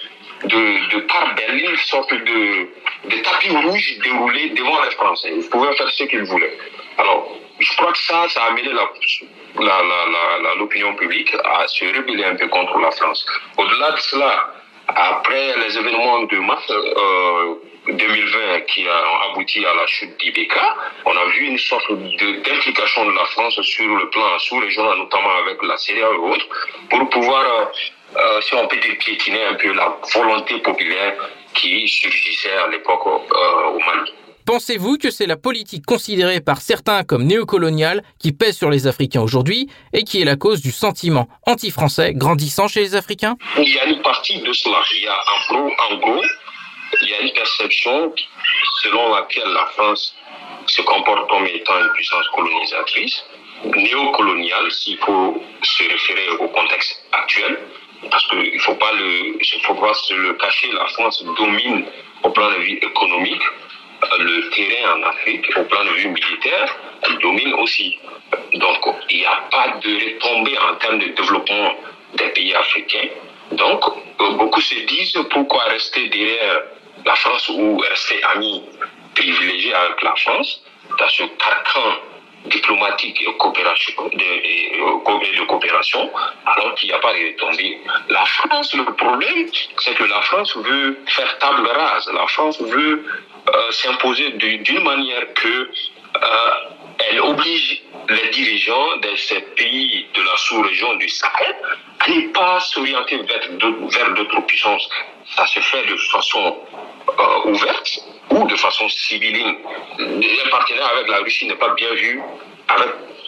[0.45, 2.69] de, de part belle, une sorte de,
[3.09, 5.33] de tapis rouge déroulé devant les Français.
[5.37, 6.57] Ils pouvaient faire ce qu'ils voulaient.
[6.99, 12.37] Alors, je crois que ça, ça a amené la, l'opinion publique à se rebeller un
[12.37, 13.25] peu contre la France.
[13.57, 14.53] Au-delà de cela,
[14.88, 17.55] après les événements de mars euh,
[17.88, 23.12] 2020 qui a abouti à la chute d'Ibeka, on a vu une sorte d'implication de,
[23.12, 26.47] la France sur le plan sous-régional, notamment avec la CDA et autres,
[26.90, 27.64] pour pouvoir, euh,
[28.16, 31.14] euh, si on peut dire, piétiner un peu la volonté populaire
[31.55, 34.12] qui surgissait à l'époque euh, au Mali.
[34.47, 39.21] Pensez-vous que c'est la politique considérée par certains comme néocoloniale qui pèse sur les Africains
[39.21, 43.35] aujourd'hui et qui est la cause du sentiment anti-français grandissant chez les Africains?
[43.59, 44.81] Il y a une partie de cela.
[44.95, 45.17] Il y a
[45.91, 46.23] en gros,
[47.03, 48.15] il y a une perception
[48.83, 50.15] selon laquelle la France
[50.69, 53.25] se comporte comme étant une puissance colonisatrice,
[53.65, 57.59] néocoloniale, s'il faut se référer au contexte actuel,
[58.13, 61.85] parce qu'il ne faut pas le, faut pas se le cacher, la France domine
[62.23, 63.43] au plan de vue économique
[64.19, 66.77] le terrain en Afrique, au plan de vue militaire,
[67.21, 67.99] domine aussi.
[68.55, 68.79] Donc,
[69.11, 71.75] il n'y a pas de retombée en termes de développement
[72.14, 73.09] des pays africains.
[73.53, 73.85] Donc,
[74.19, 76.62] beaucoup se disent pourquoi rester derrière
[77.05, 78.62] la France ou rester amis
[79.14, 80.62] privilégiés avec la France
[80.99, 82.01] dans ce carcan
[82.47, 86.11] diplomatique et, coopération, de, de coopération,
[86.45, 87.81] alors qu'il n'y a pas de retombée.
[88.09, 92.09] La France, le problème, c'est que la France veut faire table rase.
[92.12, 93.05] La France veut
[93.49, 96.51] euh, s'imposer d'une manière que euh,
[97.11, 101.55] elle oblige les dirigeants de ces pays de la sous-région du Sahel
[102.01, 104.89] à ne pas s'orienter vers d'autres puissances.
[105.37, 106.59] Ça se fait de façon
[107.09, 109.57] euh, ouverte ou de façon civiline.
[109.99, 112.21] Un partenaire avec la Russie n'est pas bien vu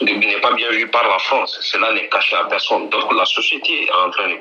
[0.00, 1.58] n'est pas bien vu par la France.
[1.62, 2.88] Cela n'est caché à personne.
[2.88, 4.38] Donc la société est en train de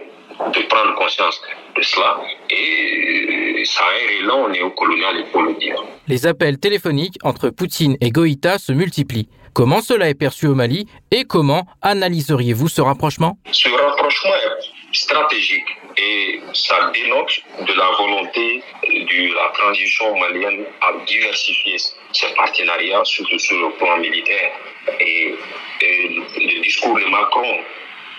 [0.69, 1.41] prendre conscience
[1.75, 5.75] de cela et ça a un élan néocolonial, il faut le dire.
[6.07, 9.29] Les appels téléphoniques entre Poutine et Goïta se multiplient.
[9.53, 13.37] Comment cela est perçu au Mali et comment analyseriez-vous ce rapprochement?
[13.51, 15.65] Ce rapprochement est stratégique
[15.97, 23.39] et ça dénote de la volonté de la transition malienne à diversifier ses partenariats, surtout
[23.39, 24.51] sur le plan militaire.
[24.99, 25.35] Et,
[25.81, 27.59] le discours de Macron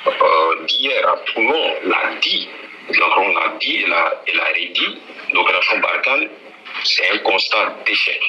[0.06, 2.48] euh, d'hier à Toulon l'a dit.
[2.90, 4.98] Macron l'a dit et l'a, redit.
[5.32, 6.28] L'opération Barkhane,
[6.84, 8.20] c'est un constat d'échec.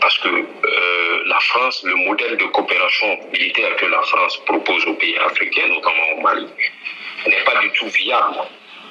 [0.00, 4.94] Parce que euh, la France, le modèle de coopération militaire que la France propose aux
[4.94, 6.46] pays africains, notamment au Mali,
[7.26, 8.38] n'est pas du tout viable,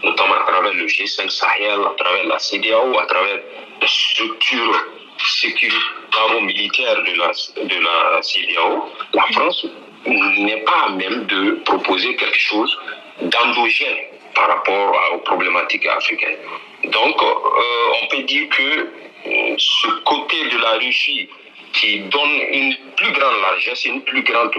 [0.04, 3.40] notamment à travers le G5 Sahel, à travers la CDAO, à travers
[3.82, 4.86] les structures
[5.26, 7.32] sécuritaires militaires de la,
[7.64, 8.90] de la CDAO.
[9.14, 9.66] La France
[10.06, 12.78] n'est pas à même de proposer quelque chose
[13.22, 13.98] d'endogène
[14.34, 16.38] par rapport aux problématiques africaines.
[16.84, 21.28] Donc, euh, on peut dire que euh, ce côté de la Russie
[21.74, 24.54] qui donne une plus grande largesse, une plus grande,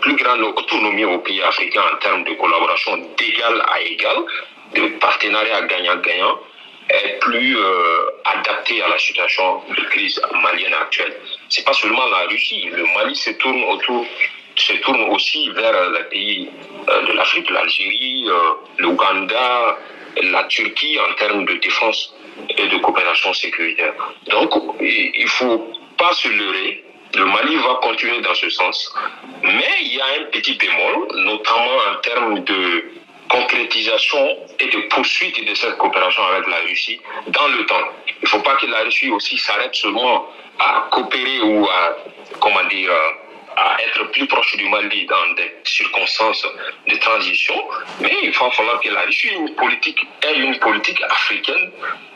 [0.00, 4.16] plus grande autonomie aux pays africains en termes de collaboration d'égal à égal,
[4.74, 6.38] de partenariat gagnant-gagnant,
[6.90, 11.16] est plus euh, adapté à la situation de crise malienne actuelle.
[11.48, 14.04] C'est pas seulement la Russie, le Mali se tourne autour
[14.56, 16.50] se tourne aussi vers les pays
[16.88, 18.34] euh, de l'Afrique, l'Algérie, euh,
[18.78, 19.78] l'Ouganda,
[20.22, 22.14] la Turquie en termes de défense
[22.56, 23.94] et de coopération sécuritaire.
[24.28, 26.84] Donc, il ne faut pas se leurrer.
[27.14, 28.94] Le Mali va continuer dans ce sens.
[29.42, 32.84] Mais il y a un petit bémol, notamment en termes de
[33.28, 37.88] concrétisation et de poursuite de cette coopération avec la Russie dans le temps.
[38.06, 41.96] Il ne faut pas que la Russie aussi s'arrête seulement à coopérer ou à,
[42.40, 42.90] comment dire,
[43.56, 46.46] à être plus proche du Mali dans des circonstances
[46.88, 47.54] de transition,
[48.00, 51.70] mais il va falloir que la Russie politique, ait une politique africaine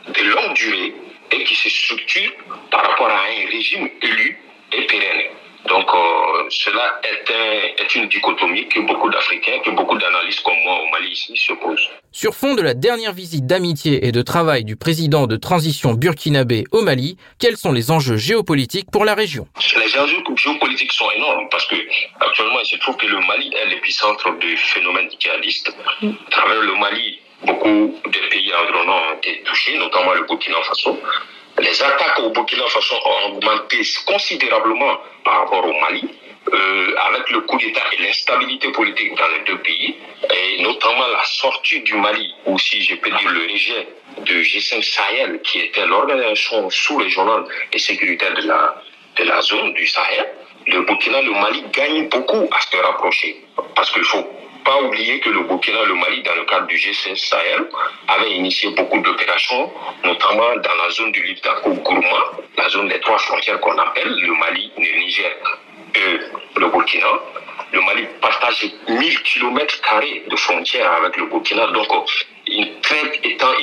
[0.07, 0.93] de longue durée
[1.31, 2.31] et qui se structure
[2.71, 4.39] par rapport à un régime élu
[4.73, 5.31] et pérenne.
[5.65, 10.81] Donc euh, cela est, est, une dichotomie que beaucoup d'Africains, que beaucoup d'analystes comme moi
[10.81, 11.89] au Mali ici se posent.
[12.11, 16.63] Sur fond de la dernière visite d'amitié et de travail du président de transition burkinabé
[16.71, 19.47] au Mali, quels sont les enjeux géopolitiques pour la région?
[19.75, 21.75] Les enjeux géopolitiques sont énormes parce que
[22.19, 25.75] actuellement il se trouve que le Mali est l'épicentre du phénomène djihadiste.
[26.01, 30.99] À travers le Mali, beaucoup de pays environnants ont été touchés, notamment le Burkina Faso.
[31.59, 36.07] Les attaques au Burkina Faso ont augmenté considérablement par rapport au Mali.
[36.53, 39.95] euh, avec le coup d'État et l'instabilité politique dans les deux pays,
[40.33, 43.87] et notamment la sortie du Mali, ou si je peux dire le rejet
[44.19, 47.43] de G5 Sahel, qui était l'organisation sous-régionale
[47.73, 48.81] et sécuritaire de la,
[49.17, 50.27] de la zone du Sahel,
[50.67, 53.43] le Burkina, le Mali gagne beaucoup à se rapprocher.
[53.75, 54.27] Parce qu'il faut
[54.67, 57.69] pas oublier que le Burkina, le Mali, dans le cadre du G5 Sahel,
[58.09, 59.71] avait initié beaucoup d'opérations,
[60.03, 62.21] notamment dans la zone du Liptako-Gourma,
[62.57, 65.31] la zone des trois frontières qu'on appelle le Mali, le Niger
[65.95, 67.07] et le Burkina.
[67.71, 69.81] Le Mali partage 1000 km
[70.29, 71.87] de frontières avec le Burkina, donc
[72.47, 73.03] une, très,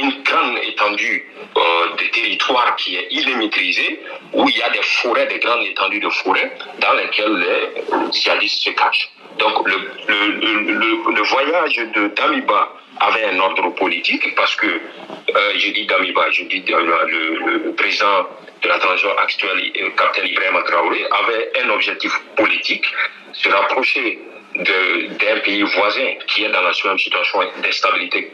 [0.00, 4.00] une grande étendue euh, de territoire qui est illimitrisée,
[4.32, 8.62] où il y a des forêts, des grandes étendues de forêts dans lesquelles les djihadistes
[8.62, 9.10] se cachent.
[9.38, 9.76] Donc le,
[10.08, 16.30] le, le, voyage de Damiba avait un ordre politique parce que, euh, je dis Damiba,
[16.30, 18.28] je dis le, président
[18.62, 22.86] de la transition actuelle, euh, Capitaine Ibrahim Traoré, avait un objectif politique,
[23.32, 24.20] se rapprocher
[24.54, 28.30] d'un pays voisin qui est dans la même situation d'instabilité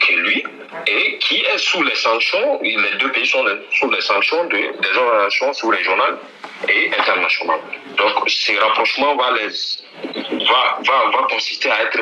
[0.00, 0.44] que lui
[0.86, 4.98] et qui est sous les sanctions, les deux pays sont sous les sanctions de, des
[4.98, 6.18] organisations sous-régionales
[6.68, 7.60] et internationales.
[7.96, 9.48] Donc ces rapprochements vont les
[10.46, 12.00] va, va, va consister à être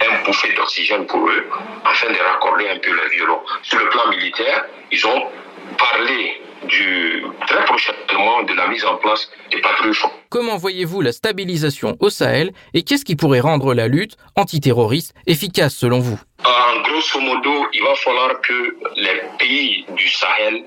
[0.00, 1.48] un bouffée d'oxygène pour eux
[1.84, 3.40] afin de raccorder un peu le violon.
[3.62, 5.30] Sur le plan militaire, ils ont
[5.78, 9.92] parlé du, très prochainement de la mise en place des patrouilles.
[10.36, 15.74] Comment voyez-vous la stabilisation au Sahel et qu'est-ce qui pourrait rendre la lutte antiterroriste efficace
[15.74, 16.20] selon vous?
[16.44, 20.62] En grosso modo, il va falloir que les pays du Sahel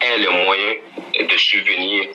[0.00, 0.76] aient les moyens
[1.20, 2.08] de subvenir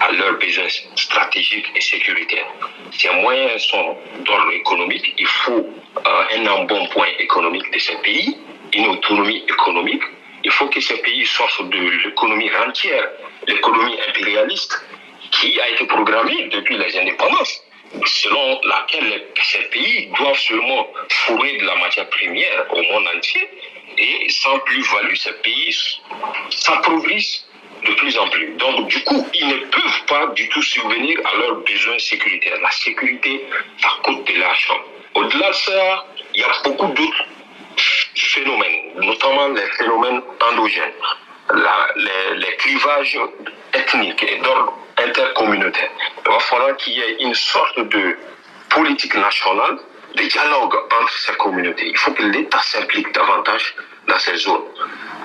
[0.00, 0.66] à leurs besoins
[0.96, 2.52] stratégiques et sécuritaires.
[2.90, 5.14] Ces moyens sont d'ordre économique.
[5.16, 8.36] Il faut euh, un embonpoint économique de ces pays,
[8.74, 10.02] une autonomie économique.
[10.42, 13.04] Il faut que ces pays sortent de l'économie rentière,
[13.46, 14.82] l'économie impérialiste
[15.30, 17.62] qui a été programmée depuis les indépendances
[18.04, 23.48] selon laquelle ces pays doivent seulement fourrer de la matière première au monde entier
[23.96, 25.74] et sans plus-value, ces pays
[26.50, 27.44] s'appauvrissent
[27.84, 28.54] de plus en plus.
[28.56, 32.58] Donc, du coup, ils ne peuvent pas du tout subvenir à leurs besoins sécuritaires.
[32.60, 33.44] La sécurité,
[33.80, 34.80] ça coûte de l'argent.
[35.14, 37.24] Au-delà de ça, il y a beaucoup d'autres
[38.14, 40.92] phénomènes, notamment les phénomènes endogènes,
[41.54, 43.18] les, les, clivages
[43.72, 45.90] ethniques et d'ordre intercommunautaire.
[46.24, 48.16] Il va falloir qu'il y ait une sorte de
[48.70, 49.78] politique nationale
[50.14, 51.86] de dialogue entre ces communautés.
[51.88, 53.74] Il faut que l'État s'implique davantage
[54.06, 54.64] dans ces zones.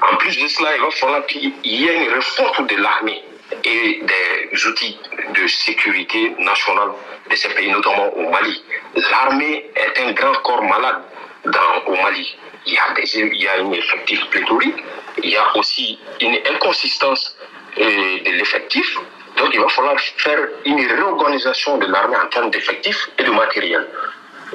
[0.02, 3.24] En plus de cela, il va falloir qu'il y ait une réforme de l'armée
[3.64, 4.98] et des outils
[5.34, 6.92] de sécurité nationale
[7.30, 8.64] de ces pays, notamment au Mali.
[8.96, 11.02] L'armée est un grand corps malade
[11.46, 12.36] dans, au Mali.
[12.66, 14.84] Il y, a des, il y a un effectif pléthorique,
[15.22, 17.38] il y a aussi une inconsistance
[17.78, 18.98] euh, de l'effectif.
[19.38, 23.88] Donc il va falloir faire une réorganisation de l'armée en termes d'effectifs et de matériel.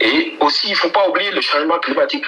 [0.01, 2.25] Et aussi, il ne faut pas oublier le changement climatique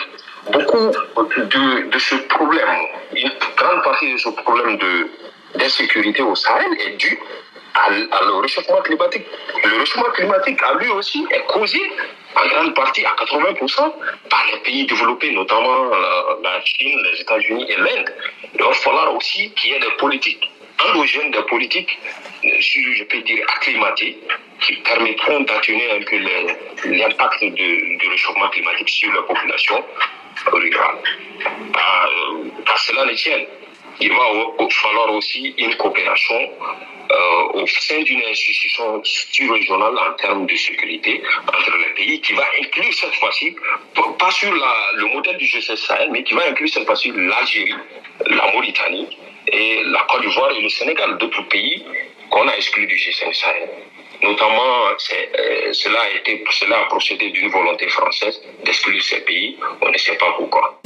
[0.48, 0.90] beaucoup
[1.26, 2.68] de, de, ce problème,
[3.14, 4.78] une grande partie de ce problème
[5.54, 7.18] d'insécurité au Sahel est due
[7.74, 9.26] à, le réchauffement climatique.
[9.64, 11.80] Le réchauffement climatique, a lui aussi, est causé
[12.34, 13.92] en grande partie à 80%
[14.28, 18.12] par les pays développés, notamment euh, la Chine, les États-Unis et l'Inde.
[18.54, 20.50] Il va falloir aussi qu'il y ait des politiques
[20.88, 21.98] endogènes, des politiques,
[22.44, 24.16] euh, je peux dire, acclimatées,
[24.60, 26.18] qui permettront d'atténuer un peu
[26.90, 29.84] l'impact du réchauffement climatique sur la population
[30.46, 30.96] rural.
[31.74, 33.46] À, cela ne tienne,
[34.00, 34.16] il va
[34.70, 36.50] falloir aussi une coopération
[37.10, 39.02] euh, au sein d'une institution
[39.52, 43.56] régionale en termes de sécurité entre les pays qui va inclure cette fois-ci,
[44.18, 47.74] pas sur le modèle du G7 Sahel, mais qui va inclure cette fois-ci l'Algérie,
[48.26, 49.08] la Mauritanie
[49.48, 51.84] et la Côte d'Ivoire et le Sénégal, d'autres pays
[52.30, 53.68] qu'on a exclus du G5 Sahel.
[54.22, 59.56] Notamment, euh, cela, a cela a procédé d'une volonté française d'exclure ces pays.
[59.80, 60.80] On ne sait pas pourquoi.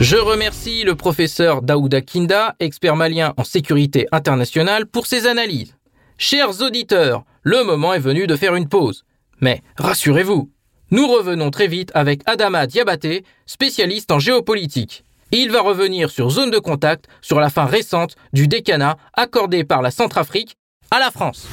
[0.00, 5.76] Je remercie le professeur Daouda Kinda, expert malien en sécurité internationale, pour ses analyses.
[6.16, 9.04] Chers auditeurs, le moment est venu de faire une pause.
[9.40, 10.50] Mais rassurez-vous,
[10.90, 15.04] nous revenons très vite avec Adama Diabaté, spécialiste en géopolitique.
[15.30, 19.82] Il va revenir sur zone de contact sur la fin récente du décanat accordé par
[19.82, 20.56] la Centrafrique
[20.90, 21.46] à la France.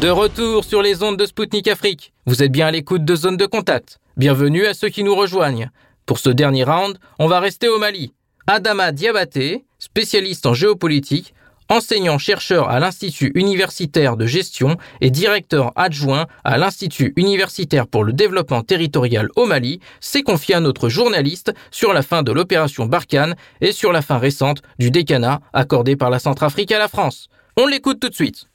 [0.00, 2.14] De retour sur les ondes de Spoutnik Afrique.
[2.24, 3.98] Vous êtes bien à l'écoute de Zone de Contact.
[4.16, 5.70] Bienvenue à ceux qui nous rejoignent.
[6.06, 8.14] Pour ce dernier round, on va rester au Mali.
[8.46, 11.34] Adama Diabaté, spécialiste en géopolitique,
[11.68, 18.62] enseignant-chercheur à l'Institut universitaire de gestion et directeur adjoint à l'Institut universitaire pour le développement
[18.62, 23.72] territorial au Mali, s'est confié à notre journaliste sur la fin de l'opération Barkhane et
[23.72, 27.28] sur la fin récente du décanat accordé par la Centrafrique à la France.
[27.56, 28.46] On l'écoute tout de suite.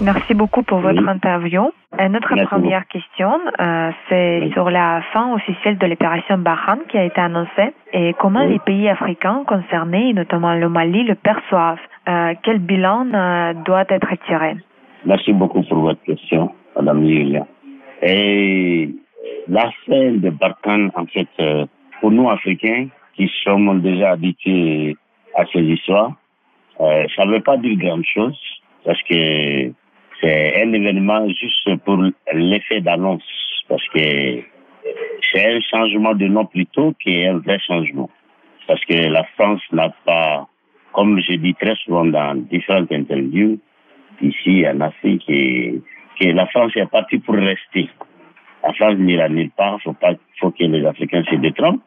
[0.00, 1.70] Merci beaucoup pour votre interview.
[1.98, 7.04] Euh, notre première question, euh, c'est sur la fin officielle de l'opération Barkhane qui a
[7.04, 11.78] été annoncée et comment les pays africains concernés, notamment le Mali, le perçoivent.
[12.08, 13.06] Euh, quel bilan
[13.64, 14.56] doit être tiré?
[15.06, 17.46] Merci beaucoup pour votre question, Madame Yulia.
[18.02, 18.90] Et
[19.48, 21.28] la fin de Barkhane, en fait,
[22.00, 24.94] pour nous Africains qui sommes déjà habitués
[25.34, 26.12] à ces histoires,
[26.78, 28.38] ça ne veut pas dire grand chose
[28.84, 29.72] parce que
[30.20, 31.98] c'est un événement juste pour
[32.32, 33.22] l'effet d'annonce,
[33.68, 34.42] parce que
[35.32, 38.10] c'est un changement de nom plutôt qu'un vrai changement.
[38.66, 40.48] Parce que la France n'a pas,
[40.92, 43.58] comme je dis très souvent dans différentes interviews,
[44.20, 47.88] ici en Afrique, que la France est partie pour rester.
[48.64, 51.82] La France n'ira nulle part, faut pas, faut que les Africains se détrompent.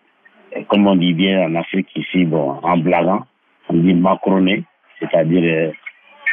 [0.68, 3.26] comme on dit bien en Afrique ici, bon, en blaguant,
[3.70, 4.64] on dit macroné,
[5.00, 5.72] c'est-à-dire euh,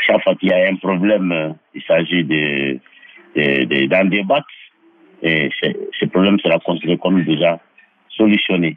[0.07, 2.78] chaque fois qu'il y a un problème, il s'agit de,
[3.36, 4.47] de, d'en débattre.
[5.22, 5.51] Et
[5.99, 7.59] ce problème sera considéré comme déjà
[8.11, 8.76] solutionné.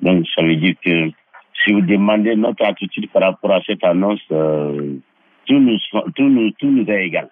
[0.00, 1.10] Donc, ça veut dire que
[1.64, 4.96] si vous demandez notre attitude par rapport à cette annonce, euh,
[5.46, 5.78] tout, nous,
[6.14, 7.28] tout, nous, tout nous est égal.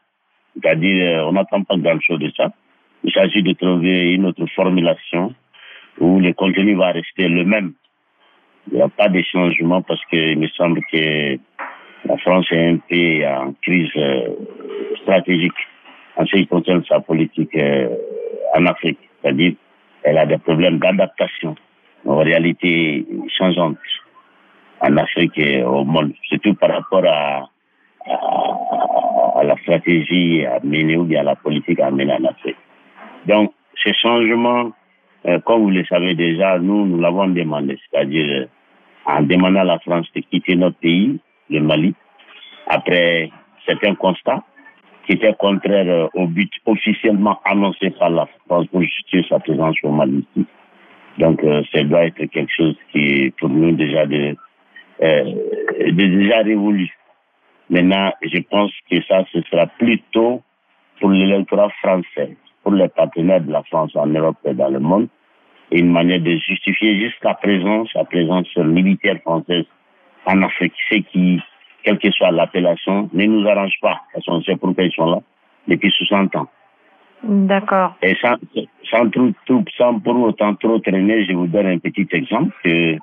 [0.54, 2.52] C'est-à-dire, euh, on n'attend pas grand-chose de ça.
[3.02, 5.34] Il s'agit de trouver une autre formulation
[5.98, 7.74] où le contenu va rester le même.
[8.70, 11.38] Il n'y a pas de changement parce qu'il me semble que
[12.06, 14.28] la France est un pays en crise euh,
[15.02, 15.52] stratégique
[16.16, 17.88] en ce qui concerne sa politique euh,
[18.54, 18.98] en Afrique.
[19.22, 19.54] C'est-à-dire,
[20.02, 21.54] elle a des problèmes d'adaptation
[22.04, 23.06] aux réalités
[23.38, 23.78] changeantes
[24.80, 27.48] en Afrique et au monde, surtout par rapport à,
[29.42, 32.56] la stratégie à mener ou bien à la politique à mener en Afrique.
[33.26, 33.52] Donc,
[33.82, 34.72] ces changements,
[35.26, 38.48] euh, comme vous le savez déjà, nous, nous l'avons demandé, c'est-à-dire
[39.06, 41.18] en demandant à la France de quitter notre pays,
[41.50, 41.94] le Mali,
[42.66, 43.30] après
[43.66, 44.42] certains constats
[45.06, 49.76] qui étaient contraires euh, au but officiellement annoncé par la France pour justifier sa présence
[49.82, 50.26] au Mali.
[51.18, 54.34] Donc, euh, ça doit être quelque chose qui est pour nous déjà de,
[55.02, 56.90] euh, déjà révolu.
[57.70, 60.42] Maintenant, je pense que ça, ce sera plutôt
[61.00, 65.08] pour l'électorat français, pour les partenaires de la France en Europe et dans le monde,
[65.70, 69.64] une manière de justifier jusqu'à présent sa présence militaire française
[70.26, 71.40] en Afrique, ce qui
[71.84, 75.18] quelle que soit l'appellation, ne nous arrange pas, parce qu'on sait pourquoi ils sont là
[75.68, 76.48] depuis 60 ans.
[77.22, 77.94] D'accord.
[78.02, 78.36] Et sans,
[78.90, 79.10] sans,
[79.76, 82.96] sans, pour autant trop traîner, je vous donne un petit exemple que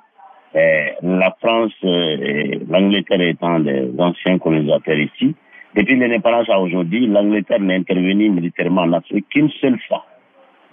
[0.54, 5.34] euh, la France, euh, l'Angleterre étant des anciens colonisateurs ici,
[5.74, 10.04] depuis l'indépendance à aujourd'hui, l'Angleterre n'est intervenue militairement en Afrique qu'une seule fois,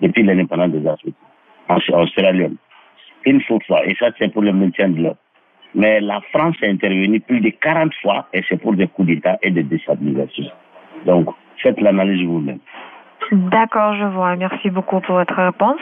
[0.01, 1.15] depuis l'indépendance des Africains,
[1.69, 2.57] en Australie.
[3.25, 3.85] Une seule fois.
[3.85, 5.17] Et ça, c'est pour le maintien de l'ordre.
[5.75, 9.37] Mais la France est intervenue plus de 40 fois et c'est pour des coups d'État
[9.41, 10.51] et des déstabilisations.
[11.05, 12.59] Donc, faites l'analyse vous-même.
[13.31, 14.35] D'accord, je vois.
[14.35, 15.81] Merci beaucoup pour votre réponse.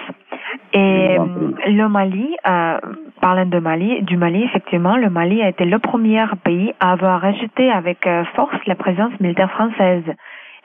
[0.73, 2.77] Et le Mali, euh,
[3.21, 7.21] parlant de Mali, du Mali, effectivement, le Mali a été le premier pays à avoir
[7.21, 10.03] rejeté avec euh, force la présence militaire française.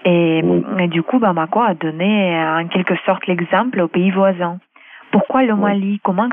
[0.04, 0.42] Et,
[0.80, 4.58] et du coup, Bamako a donné en quelque sorte l'exemple aux pays voisins.
[5.12, 6.00] Pourquoi le Mali?
[6.02, 6.28] Comment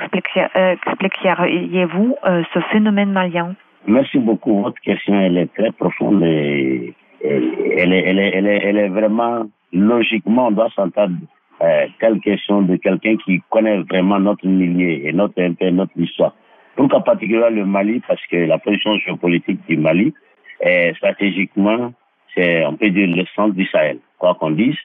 [0.55, 3.55] euh, expliqueriez-vous euh, ce phénomène malien?
[3.85, 4.61] Merci beaucoup.
[4.61, 8.87] Votre question elle est très profonde et, elle, est, elle, est, elle, est, elle, est,
[8.87, 11.17] vraiment logiquement, on doit s'entendre
[11.61, 16.33] euh, telle question de quelqu'un qui connaît vraiment notre milieu et notre, notre histoire.
[16.77, 18.01] Pourquoi particulièrement le Mali?
[18.07, 20.13] Parce que la position géopolitique du Mali
[20.61, 21.91] est stratégiquement,
[22.33, 24.77] c'est on peut dire le centre du Sahel, quoi qu'on dise,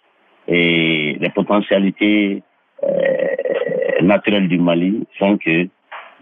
[0.49, 2.43] et les potentialités
[4.03, 5.69] naturels du Mali font que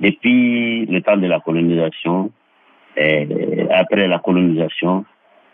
[0.00, 2.30] depuis le temps de la colonisation,
[2.96, 3.26] et
[3.70, 5.04] après la colonisation,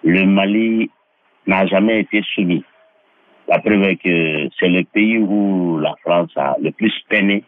[0.04, 0.90] le Mali
[1.46, 2.64] n'a jamais été soumis.
[3.48, 7.44] La preuve est que c'est le pays où la France a le plus peiné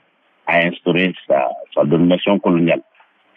[0.47, 2.83] à instaurer sa, sa domination coloniale.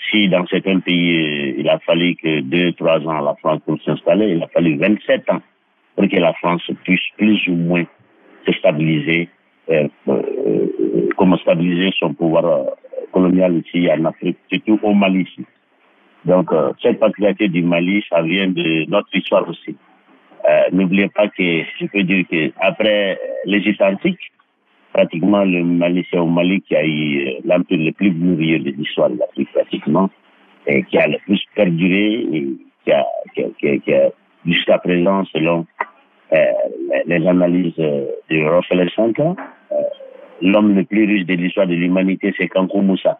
[0.09, 3.61] Si dans certains pays, euh, il a fallu que deux, trois ans à la France
[3.65, 5.41] pour s'installer, il a fallu 27 ans
[5.95, 7.85] pour que la France puisse plus ou moins
[8.45, 9.29] se stabiliser
[9.69, 12.63] euh, euh, comment stabiliser son pouvoir euh,
[13.11, 15.45] colonial ici en Afrique, surtout au Mali ici.
[16.25, 16.51] Donc,
[16.81, 19.75] cette particularité du Mali, ça vient de notre histoire aussi.
[20.71, 24.31] N'oubliez pas que je peux dire qu'après l'Égypte antique,
[24.93, 29.09] pratiquement le Mali, c'est au Mali qui a eu l'empire le plus glorieux de l'histoire
[29.09, 30.09] de l'Afrique, pratiquement.
[30.67, 32.47] et qui a le plus perduré et
[32.85, 33.05] qui a,
[33.35, 34.09] qui a,
[34.45, 35.85] jusqu'à présent, selon euh,
[37.05, 39.31] les analyses de Rockefeller Center,
[39.71, 39.75] euh,
[40.41, 43.19] l'homme le plus riche de l'histoire de l'humanité, c'est Kankou Moussa.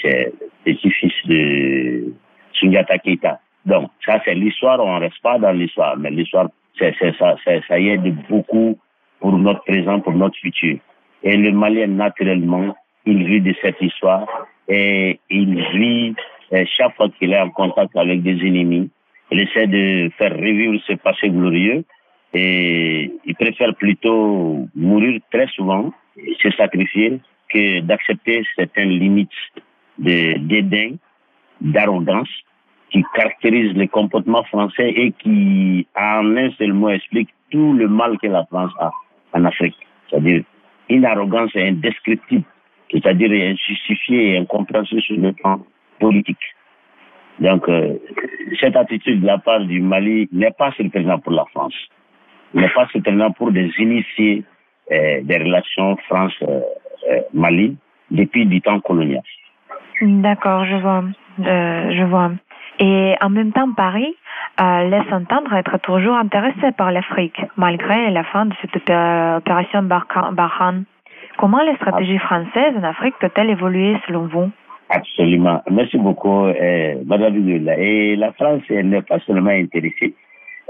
[0.00, 2.12] C'est le petit-fils de
[2.54, 3.40] Sundiata Keita.
[3.64, 6.48] Donc, ça, c'est l'histoire, on ne reste pas dans l'histoire, mais l'histoire,
[6.78, 6.90] ça,
[7.68, 8.78] ça y aide beaucoup
[9.20, 10.78] pour notre présent, pour notre futur.
[11.22, 12.74] Et le Malien, naturellement,
[13.06, 14.26] il vit de cette histoire
[14.68, 16.14] et il vit
[16.76, 18.90] chaque fois qu'il est en contact avec des ennemis,
[19.30, 21.84] il essaie de faire revivre ce passé glorieux
[22.34, 25.92] et il préfère plutôt mourir très souvent,
[26.42, 27.20] se sacrifier,
[27.50, 29.30] que d'accepter certaines limites
[29.98, 30.96] de dédain,
[31.60, 32.28] d'arrogance
[32.90, 38.18] qui caractérisent le comportement français et qui, en un seul mot, explique tout le mal
[38.18, 38.90] que la France a
[39.32, 39.76] en Afrique.
[40.08, 40.42] C'est-à-dire
[40.88, 42.44] une arrogance indescriptible,
[42.90, 45.64] c'est-à-dire injustifiée et incompréhensible sur le plan
[46.00, 46.44] politique.
[47.38, 47.96] Donc, euh,
[48.60, 51.74] cette attitude de la part du Mali n'est pas surprenante pour la France,
[52.54, 54.44] n'est pas surprenante pour des initiés
[54.90, 57.74] euh, des relations France-Mali euh,
[58.10, 59.22] depuis du temps colonial.
[60.00, 61.04] D'accord, je vois.
[61.38, 62.32] je vois.
[62.78, 64.16] Et en même temps, Paris
[64.58, 70.84] laisse entendre être toujours intéressé par l'Afrique, malgré la fin de cette opération Barkhane.
[71.38, 74.50] Comment la stratégie française en Afrique peut-elle évoluer selon vous?
[74.90, 75.62] Absolument.
[75.70, 77.78] Merci beaucoup, euh, Madame Villa.
[77.78, 80.14] Et la France n'est pas seulement intéressée.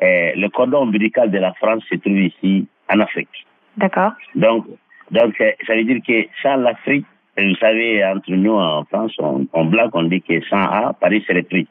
[0.02, 3.46] Euh, le cordon ombilical de la France se trouve ici, en Afrique.
[3.76, 4.12] D'accord.
[4.34, 4.66] Donc,
[5.10, 7.06] donc, euh, ça veut dire que sans l'Afrique,
[7.38, 11.24] vous savez, entre nous en France, on, on blague, on dit que sans A, Paris
[11.26, 11.66] serait pris.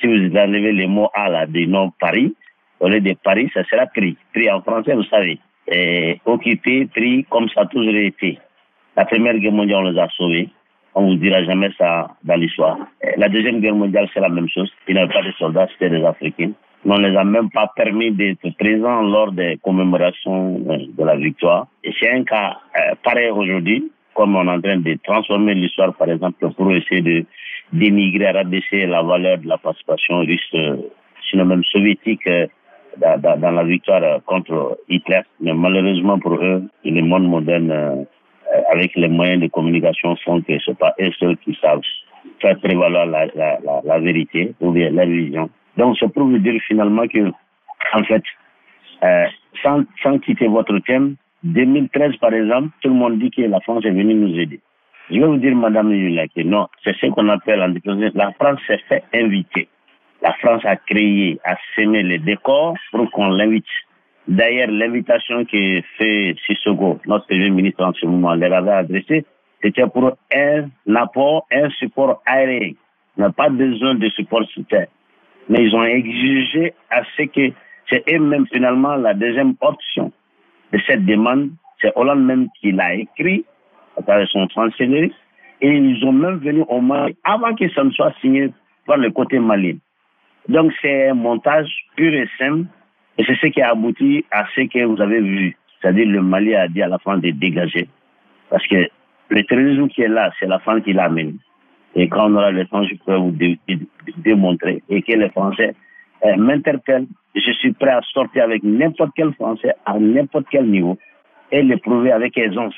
[0.00, 2.34] Si vous enlevez le mot A là, du nom Paris,
[2.80, 4.16] au lieu de Paris, ça sera pris.
[4.32, 5.38] Pris en français, vous savez.
[5.68, 8.38] Et occupé, pris, comme ça a toujours été.
[8.96, 10.48] La Première Guerre mondiale, on les a sauvés.
[10.94, 12.78] On vous dira jamais ça dans l'histoire.
[13.16, 14.70] La Deuxième Guerre mondiale, c'est la même chose.
[14.88, 16.52] Il n'y avait pas de soldats, c'était des Africains.
[16.84, 21.66] Ne les a même pas permis d'être présents lors des commémorations euh, de la victoire.
[21.84, 25.94] Et c'est un cas euh, pareil aujourd'hui, comme on est en train de transformer l'histoire,
[25.94, 27.24] par exemple, pour essayer de
[27.72, 30.76] dénigrer, rabaisser la valeur de la participation russe, euh,
[31.30, 32.28] sinon même soviétique,
[32.98, 35.22] dans, dans, la victoire contre Hitler.
[35.40, 38.04] Mais malheureusement pour eux, le monde moderne
[38.54, 41.80] euh, avec les moyens de communication font que ce n'est pas eux seuls qui savent
[42.40, 45.48] faire prévaloir la, la, la, vérité ou bien la vision.
[45.76, 47.30] Donc, peux vous dire finalement que,
[47.94, 48.22] en fait,
[49.02, 49.26] euh,
[49.62, 53.84] sans, sans quitter votre thème, 2013, par exemple, tout le monde dit que la France
[53.84, 54.60] est venue nous aider.
[55.10, 57.74] Je vais vous dire, Madame Yula, que non, c'est ce qu'on appelle en
[58.14, 59.68] la France s'est fait inviter.
[60.22, 63.66] La France a créé, a semé les décors pour qu'on l'invite.
[64.28, 69.24] D'ailleurs, l'invitation que fait Sissoko, notre Premier ministre en ce moment, leur avait adressée,
[69.60, 72.72] c'était pour un apport, un support aérien.
[73.18, 74.86] On n'a pas besoin de support sur terre.
[75.48, 77.52] Mais ils ont exigé à ce que
[77.88, 80.12] c'est eux-mêmes finalement la deuxième option
[80.72, 81.50] de cette demande.
[81.80, 83.44] C'est Hollande même qui l'a écrit
[83.98, 85.12] à travers son chancellerie.
[85.60, 88.52] Et ils ont même venu au Mali avant que ça ne soit signé
[88.86, 89.76] par le côté malien.
[90.48, 92.66] Donc c'est un montage pur et simple
[93.18, 95.56] et c'est ce qui a abouti à ce que vous avez vu.
[95.80, 97.88] C'est-à-dire le Mali a dit à la France de dégager.
[98.50, 98.88] Parce que
[99.28, 101.38] le terrorisme qui est là, c'est la France qui l'amène.
[101.94, 103.34] Et quand on aura le temps, je pourrais vous
[104.18, 104.82] démontrer.
[104.88, 105.74] Et que les Français
[106.24, 107.06] euh, m'interpellent.
[107.34, 110.98] Je suis prêt à sortir avec n'importe quel Français à n'importe quel niveau
[111.50, 112.74] et le prouver avec aisance,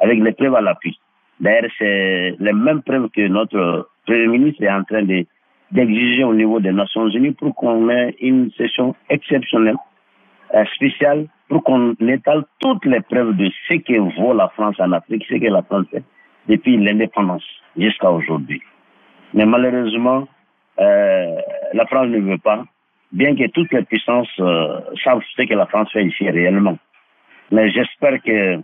[0.00, 0.98] avec les preuves à l'appui.
[1.40, 5.24] D'ailleurs, c'est les mêmes preuves que notre Premier ministre est en train de
[5.72, 9.76] d'exiger au niveau des Nations Unies pour qu'on ait une session exceptionnelle,
[10.54, 14.92] euh, spéciale, pour qu'on étale toutes les preuves de ce que vaut la France en
[14.92, 16.04] Afrique, ce que la France fait
[16.48, 17.44] depuis l'indépendance
[17.76, 18.62] jusqu'à aujourd'hui.
[19.34, 20.28] Mais malheureusement,
[20.78, 21.36] euh,
[21.72, 22.64] la France ne veut pas,
[23.12, 26.78] bien que toutes les puissances euh, savent ce que la France fait ici réellement.
[27.50, 28.60] Mais j'espère que,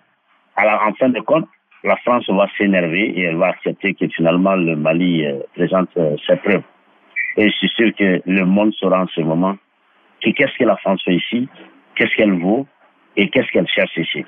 [0.56, 1.48] à en fin de compte,
[1.84, 5.24] la France va s'énerver et elle va accepter que finalement le Mali
[5.54, 5.90] présente
[6.26, 6.62] ses preuves.
[7.36, 9.56] Et je suis sûr que le monde saura en ce moment
[10.20, 11.48] qu'est-ce que la France fait ici,
[11.96, 12.66] qu'est-ce qu'elle vaut
[13.16, 14.24] et qu'est-ce qu'elle cherche ici.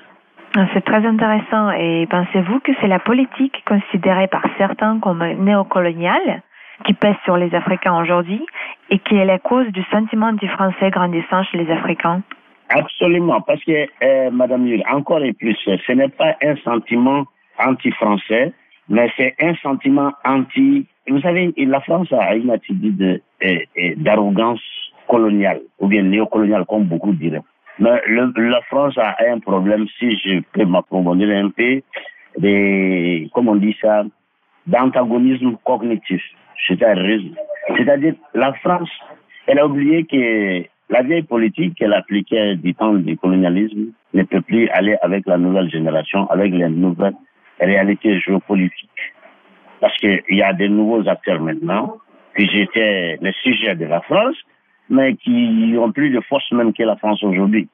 [0.73, 1.71] C'est très intéressant.
[1.71, 6.41] Et pensez-vous que c'est la politique considérée par certains comme néocoloniale
[6.85, 8.45] qui pèse sur les Africains aujourd'hui
[8.89, 12.21] et qui est la cause du sentiment anti-français grandissant chez les Africains?
[12.69, 17.25] Absolument, parce que, euh, Madame Yul, encore et plus, ce n'est pas un sentiment
[17.59, 18.53] anti-français,
[18.89, 23.21] mais c'est un sentiment anti vous savez, la France a une attitude
[23.97, 24.61] d'arrogance
[25.07, 27.41] coloniale, ou bien néocoloniale, comme beaucoup diraient.
[27.79, 31.81] Mais la France a un problème, si je peux m'approfondir un peu,
[32.37, 34.03] de, comme on dit ça,
[34.67, 36.21] d'antagonisme cognitif.
[36.67, 38.89] C'est-à-dire, la France,
[39.47, 44.41] elle a oublié que la vieille politique qu'elle appliquait du temps du colonialisme ne peut
[44.41, 47.15] plus aller avec la nouvelle génération, avec les nouvelles
[47.59, 48.89] réalités géopolitiques.
[49.81, 51.97] Parce qu'il y a de nouveaux acteurs maintenant,
[52.37, 54.35] qui étaient le sujet de la France,
[54.89, 57.67] mais qui ont plus de force même que la France aujourd'hui.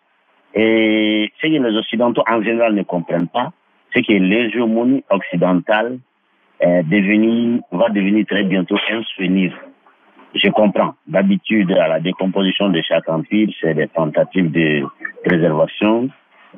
[0.53, 3.51] Et ce que les Occidentaux en général ne comprennent pas,
[3.93, 5.99] c'est que l'hégémonie occidentale
[6.61, 9.51] devenue, va devenir très bientôt un souvenir.
[10.33, 10.93] Je comprends.
[11.07, 14.83] D'habitude, à la décomposition de chaque empire, c'est des tentatives de
[15.25, 16.09] préservation,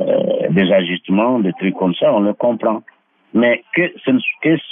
[0.01, 2.83] euh, des ajustements, des trucs comme ça, on le comprend.
[3.33, 3.91] Mais que,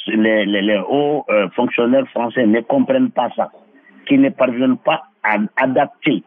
[0.08, 3.50] les hauts euh, fonctionnaires français ne comprennent pas ça,
[4.08, 6.24] qu'ils ne parviennent pas adapter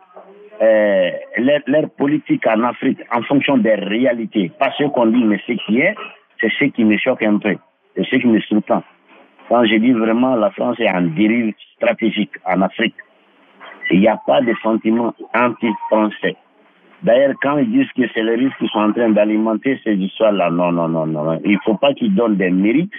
[0.62, 4.52] euh, leur, politique en Afrique en fonction des réalités.
[4.58, 5.94] Pas ce qu'on dit, mais ce qui est,
[6.40, 7.56] c'est ce qui me choque un peu.
[7.96, 8.82] C'est ce qui me surprend.
[9.48, 12.94] Quand je dis vraiment la France est en dérive stratégique en Afrique,
[13.90, 16.36] il n'y a pas de sentiment anti-français.
[17.02, 20.50] D'ailleurs, quand ils disent que c'est les Russes qui sont en train d'alimenter ces histoires-là,
[20.50, 21.38] non, non, non, non.
[21.44, 22.94] Il ne faut pas qu'ils donnent des mérites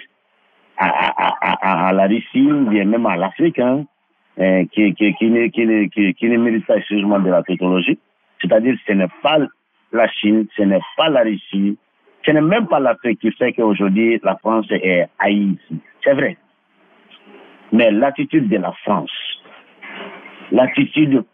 [0.78, 3.84] à la Russie, bien même à l'Afrique, hein,
[4.38, 7.98] euh, qui, qui, qui, ne, qui, qui, qui ne méritent pas exclusivement de la technologie.
[8.40, 9.38] C'est-à-dire, ce n'est pas
[9.92, 11.78] la Chine, ce n'est pas la Russie,
[12.24, 15.56] ce n'est même pas l'Afrique qui fait qu'aujourd'hui la France est haïe.
[16.02, 16.36] C'est vrai.
[17.72, 19.12] Mais l'attitude de la France,
[20.50, 21.24] l'attitude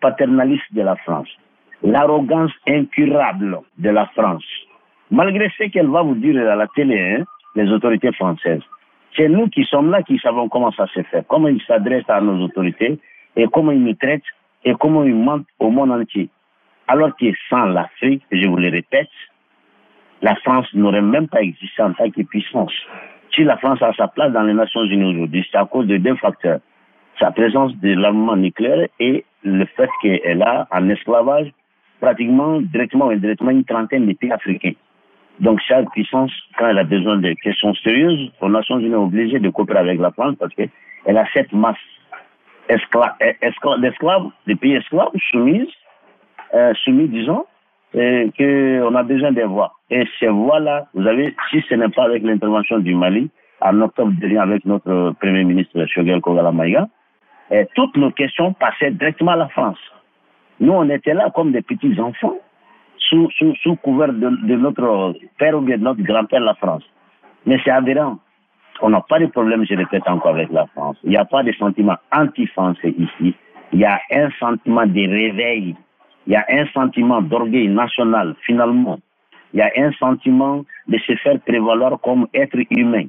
[0.00, 1.28] paternaliste de la France,
[1.82, 4.44] l'arrogance incurable de la France,
[5.10, 7.24] malgré ce qu'elle va vous dire à la télé, hein,
[7.54, 8.62] les autorités françaises,
[9.16, 12.20] c'est nous qui sommes là qui savons comment ça se fait, comment ils s'adressent à
[12.20, 12.98] nos autorités
[13.36, 14.22] et comment ils nous traitent
[14.64, 16.28] et comment ils mentent au monde entier.
[16.88, 19.08] Alors que sans l'Afrique, je vous le répète,
[20.22, 22.72] la France n'aurait même pas existé en tant que puissance.
[23.34, 25.96] Si la France a sa place dans les Nations Unies aujourd'hui, c'est à cause de
[25.96, 26.60] deux facteurs.
[27.18, 31.50] Sa présence de l'armement nucléaire et le fait qu'elle a en esclavage
[32.00, 34.72] pratiquement directement ou indirectement une trentaine de pays africains.
[35.40, 39.38] Donc chaque puissance, quand elle a besoin de questions sérieuses, les Nations Unies est obligée
[39.38, 41.76] de coopérer avec la France parce qu'elle a cette masse
[42.68, 45.68] d'esclaves, des pays esclaves soumises,
[46.54, 47.44] euh, soumis, disons,
[47.92, 49.72] qu'on a besoin de voix.
[49.90, 53.30] Et ces voix-là, vous avez, si ce n'est pas avec l'intervention du Mali,
[53.60, 56.88] en octobre dernier avec notre Premier ministre Shogel Kogala Maïga,
[57.74, 59.78] toutes nos questions passaient directement à la France.
[60.60, 62.36] Nous, on était là comme des petits enfants,
[62.98, 66.82] sous, sous, sous couvert de, de, notre père ou bien de notre grand-père, la France.
[67.46, 68.18] Mais c'est aberrant.
[68.80, 70.96] On n'a pas de problème, je répète encore, avec la France.
[71.04, 73.34] Il n'y a pas de sentiment anti-français ici.
[73.72, 75.76] Il y a un sentiment de réveil
[76.26, 78.98] il y a un sentiment d'orgueil national, finalement.
[79.52, 83.06] Il y a un sentiment de se faire prévaloir comme être humain.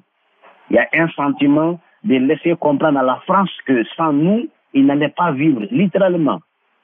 [0.70, 4.86] Il y a un sentiment de laisser comprendre à la France que sans nous, il
[4.86, 6.42] n'allait pas vivre, littéralement.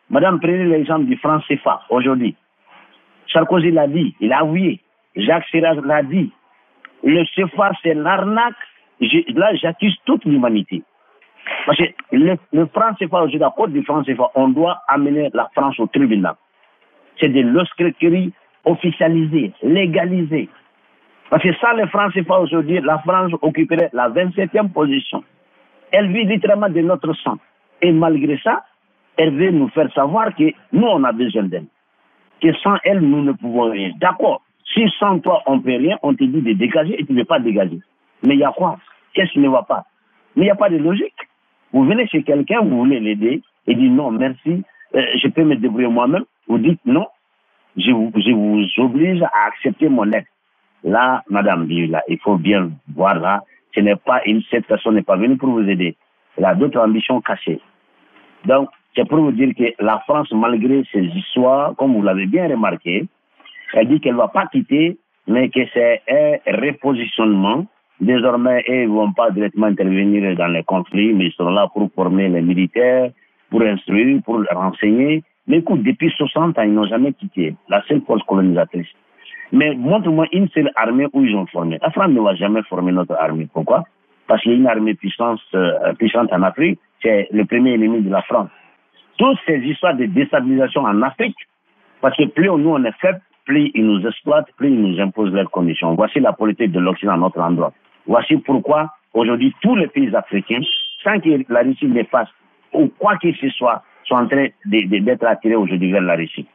[0.10, 2.36] Madame, prenez l'exemple du franc CFA aujourd'hui.
[3.32, 4.80] Sarkozy l'a dit, il a avoué.
[5.16, 6.32] Jacques Chirac l'a dit.
[7.04, 8.54] Le CFA, c'est l'arnaque.
[9.34, 10.84] Là, j'accuse toute l'humanité.
[11.66, 15.30] Parce que le, le franc CFA, aujourd'hui, à cause du franc CFA, on doit amener
[15.34, 16.36] la France au tribunal.
[17.20, 18.32] C'est de l'escroquerie
[18.66, 20.50] officialisée, légalisée.
[21.30, 25.24] Parce que sans le franc CFA aujourd'hui, la France occuperait la 27e position.
[25.92, 27.38] Elle vit littéralement de notre sang.
[27.82, 28.64] Et malgré ça,
[29.18, 31.66] elle veut nous faire savoir que nous, on a besoin d'elle.
[32.42, 33.92] Que sans elle, nous ne pouvons rien.
[34.00, 34.42] D'accord.
[34.74, 37.20] Si sans toi, on ne peut rien, on te dit de dégager et tu ne
[37.20, 37.80] veux pas dégager.
[38.24, 38.78] Mais il y a quoi?
[39.14, 39.86] Qu'est-ce qui ne va pas?
[40.36, 41.14] Mais il n'y a pas de logique.
[41.74, 44.64] Vous venez chez quelqu'un, vous voulez l'aider, et dit non, merci,
[44.96, 46.26] euh, je peux me débrouiller moi-même.
[46.48, 47.08] Vous dites non,
[47.78, 50.26] je vous, je vous oblige à accepter mon aide.
[50.84, 53.42] Là, Madame il faut bien voir là,
[53.74, 55.96] cette personne n'est pas venue pour vous aider.
[56.38, 57.62] Elle a d'autres ambitions cachées.
[58.46, 62.48] Donc, c'est pour vous dire que la France, malgré ses histoires, comme vous l'avez bien
[62.48, 63.06] remarqué,
[63.74, 67.66] elle dit qu'elle ne va pas quitter, mais que c'est un repositionnement
[68.02, 71.88] Désormais, ils ne vont pas directement intervenir dans les conflits, mais ils seront là pour
[71.94, 73.12] former les militaires,
[73.52, 75.24] pour instruire, pour renseigner.
[75.46, 78.88] Mais écoute, depuis 60 ans, ils n'ont jamais quitté la seule force colonisatrice.
[79.52, 81.78] Mais montre-moi une seule armée où ils ont formé.
[81.80, 83.48] La France ne va jamais former notre armée.
[83.54, 83.84] Pourquoi?
[84.26, 88.02] Parce qu'il y a une armée puissante, euh, puissante en Afrique, c'est le premier ennemi
[88.02, 88.50] de la France.
[89.22, 91.38] Toutes ces histoires de déstabilisation en Afrique,
[92.02, 95.32] parce que plus nous on est faible, plus ils nous exploitent, plus ils nous imposent
[95.32, 95.94] leurs conditions.
[95.94, 97.72] Voici la politique de l'Occident à notre endroit.
[98.08, 100.62] Voici pourquoi aujourd'hui tous les pays africains,
[101.04, 102.30] sans que la Russie les fasse
[102.74, 106.48] ou quoi que ce soit, sont en train d'être attirés aujourd'hui vers la Russie.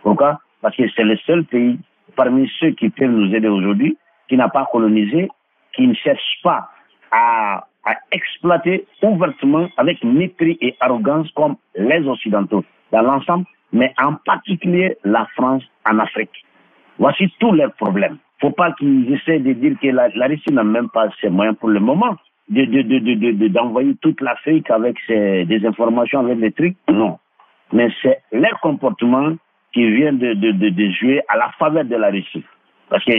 [0.00, 0.40] Pourquoi?
[0.62, 1.78] Parce que c'est le seul pays
[2.16, 3.98] parmi ceux qui peuvent nous aider aujourd'hui
[4.30, 5.28] qui n'a pas colonisé,
[5.74, 6.70] qui ne cherche pas
[7.12, 14.14] à, à exploiter ouvertement avec mépris et arrogance comme les Occidentaux dans l'ensemble, mais en
[14.14, 16.44] particulier la France en Afrique.
[16.98, 18.18] Voici tous leurs problèmes.
[18.40, 21.68] Faut pas qu'ils essaient de dire que la, Russie n'a même pas ses moyens pour
[21.68, 22.16] le moment
[22.48, 26.76] d'envoyer de, de, de, toute l'Afrique avec ses, des informations, avec des trucs.
[26.88, 27.18] Non.
[27.72, 29.34] Mais c'est leur comportement
[29.72, 32.44] qui vient de, de, jouer à la faveur de la Russie.
[32.88, 33.12] Parce que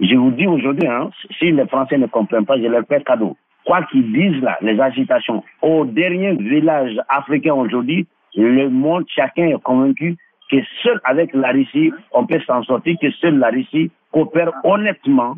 [0.00, 3.36] je vous dis aujourd'hui, hein, si les Français ne comprennent pas, je leur fais cadeau.
[3.68, 9.62] Quoi qu'ils disent là, les agitations, au dernier village africain aujourd'hui, le monde, chacun est
[9.62, 10.16] convaincu
[10.50, 15.36] que seul avec la Russie, on peut s'en sortir, que seule la Russie coopère honnêtement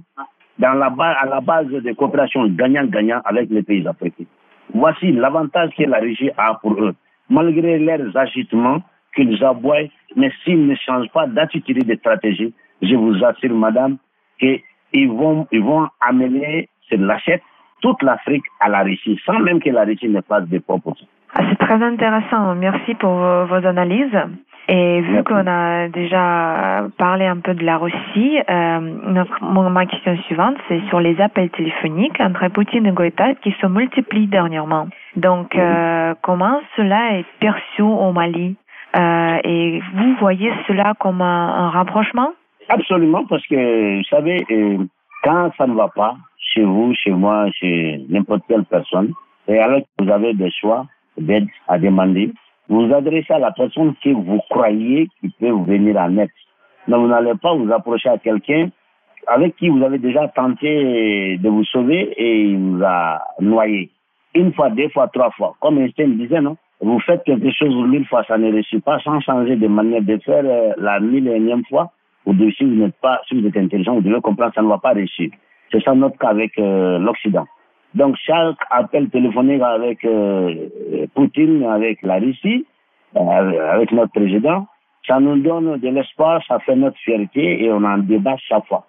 [0.62, 4.26] à la base de coopération gagnant-gagnant avec les pays africains.
[4.72, 6.94] Voici l'avantage que la Russie a pour eux.
[7.28, 8.80] Malgré leurs agitements
[9.16, 13.96] qu'ils aboient, mais s'ils ne changent pas d'attitude et de stratégie, je vous assure, madame,
[14.38, 17.42] qu'ils vont, vont amener sur l'assiette
[17.80, 21.06] toute l'Afrique à la Russie, sans même que la Russie ne fasse des propositions.
[21.34, 22.54] Ah, c'est très intéressant.
[22.56, 24.18] Merci pour vos analyses.
[24.72, 28.80] Et vu qu'on a déjà parlé un peu de la Russie, euh,
[29.40, 34.28] ma question suivante, c'est sur les appels téléphoniques entre Poutine et Goïta qui se multiplient
[34.28, 34.86] dernièrement.
[35.16, 38.56] Donc, euh, comment cela est perçu au Mali?
[38.96, 42.32] Euh, Et vous voyez cela comme un, rapprochement?
[42.68, 44.78] Absolument, parce que, vous savez, euh,
[45.24, 46.14] quand ça ne va pas,
[46.52, 49.12] chez vous, chez moi, chez n'importe quelle personne,
[49.48, 50.86] et alors que vous avez des choix
[51.16, 52.32] d'aide à demander,
[52.68, 56.30] vous adressez à la personne que vous croyez qui peut vous venir en aide.
[56.86, 58.70] Mais vous n'allez pas vous approcher à quelqu'un
[59.26, 63.90] avec qui vous avez déjà tenté de vous sauver et il vous a noyé.
[64.34, 65.56] Une fois, deux fois, trois fois.
[65.60, 66.56] Comme Einstein disait, non?
[66.80, 70.16] Vous faites quelque chose mille fois, ça ne réussit pas sans changer de manière de
[70.18, 71.90] faire euh, la mille et énième fois.
[72.24, 74.68] Ou de, si vous n'êtes pas, si vous êtes intelligent, vous devez comprendre ça ne
[74.68, 75.30] va pas réussir.
[75.70, 77.46] C'est ça notre cas avec euh, l'Occident.
[77.94, 82.66] Donc chaque appel téléphonique avec euh, Poutine, avec la Russie,
[83.16, 84.66] euh, avec notre président,
[85.06, 88.84] ça nous donne de l'espoir, ça fait notre fierté et on en débat chaque fois.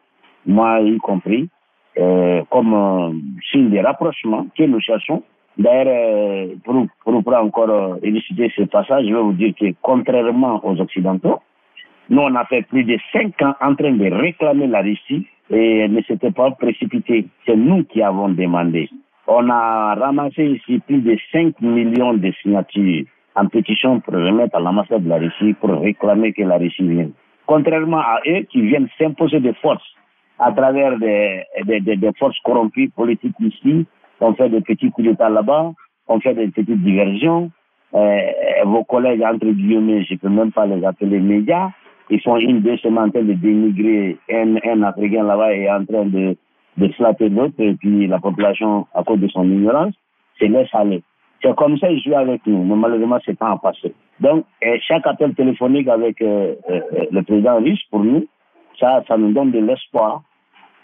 [0.46, 1.50] Moi y compris,
[2.50, 3.22] comme
[3.52, 5.24] signe de rapprochement que nous cherchons.
[5.58, 10.80] D'ailleurs, pour, pour, pour, encore élucider ce passage, je vais vous dire que contrairement aux
[10.80, 11.40] Occidentaux,
[12.10, 15.88] nous on a fait plus de cinq ans en train de réclamer la Russie et
[15.88, 17.28] ne s'était pas précipitée.
[17.46, 18.90] C'est nous qui avons demandé.
[19.28, 24.60] On a ramassé ici plus de 5 millions de signatures en pétition pour remettre à
[24.60, 27.12] l'ambassade de la Russie pour réclamer que la Russie vienne.
[27.46, 29.84] Contrairement à eux qui viennent s'imposer des forces
[30.40, 33.86] à travers des, des, des, forces corrompues politiques ici,
[34.20, 35.72] on fait des petits coups d'État là-bas,
[36.08, 37.52] on fait des petites diversions.
[37.94, 38.20] Euh,
[38.66, 41.70] vos collègues, entre guillemets, je ne peux même pas les appeler médias,
[42.12, 46.36] ils font une en train de dénigrer un, Africain là-bas et en train de,
[46.78, 49.94] de flatter l'autre, et puis la population, à cause de son ignorance,
[50.38, 51.02] se laisse aller.
[51.42, 53.94] C'est comme ça qu'ils jouent avec nous, mais malheureusement, c'est pas en passé.
[54.20, 54.46] Donc,
[54.88, 56.82] chaque appel téléphonique avec euh, euh,
[57.12, 58.28] le président russe, pour nous,
[58.80, 60.22] ça, ça nous donne de l'espoir,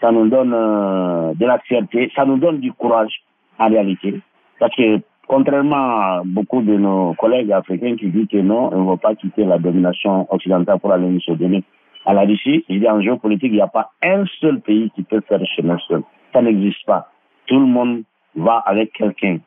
[0.00, 3.12] ça nous donne euh, de la fierté, ça nous donne du courage,
[3.58, 4.20] en réalité.
[4.58, 8.88] Parce que Contrairement à beaucoup de nos collègues africains qui disent que non, on ne
[8.88, 11.62] va pas quitter la domination occidentale pour aller nous donner
[12.06, 14.90] à la Russie, il y a en géopolitique, il n'y a pas un seul pays
[14.94, 16.02] qui peut faire chemin seul.
[16.32, 17.10] Ça n'existe pas.
[17.46, 18.04] Tout le monde
[18.36, 19.38] va avec quelqu'un.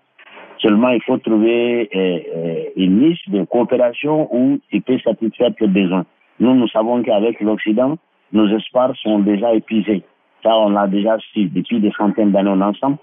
[0.60, 5.66] Seulement, il faut trouver euh, euh, une niche de coopération où il peut satisfaire tes
[5.66, 6.06] besoins.
[6.40, 7.98] Nous, nous savons qu'avec l'Occident,
[8.32, 10.04] nos espoirs sont déjà épuisés.
[10.44, 12.98] Ça, on l'a déjà su depuis des centaines d'années ensemble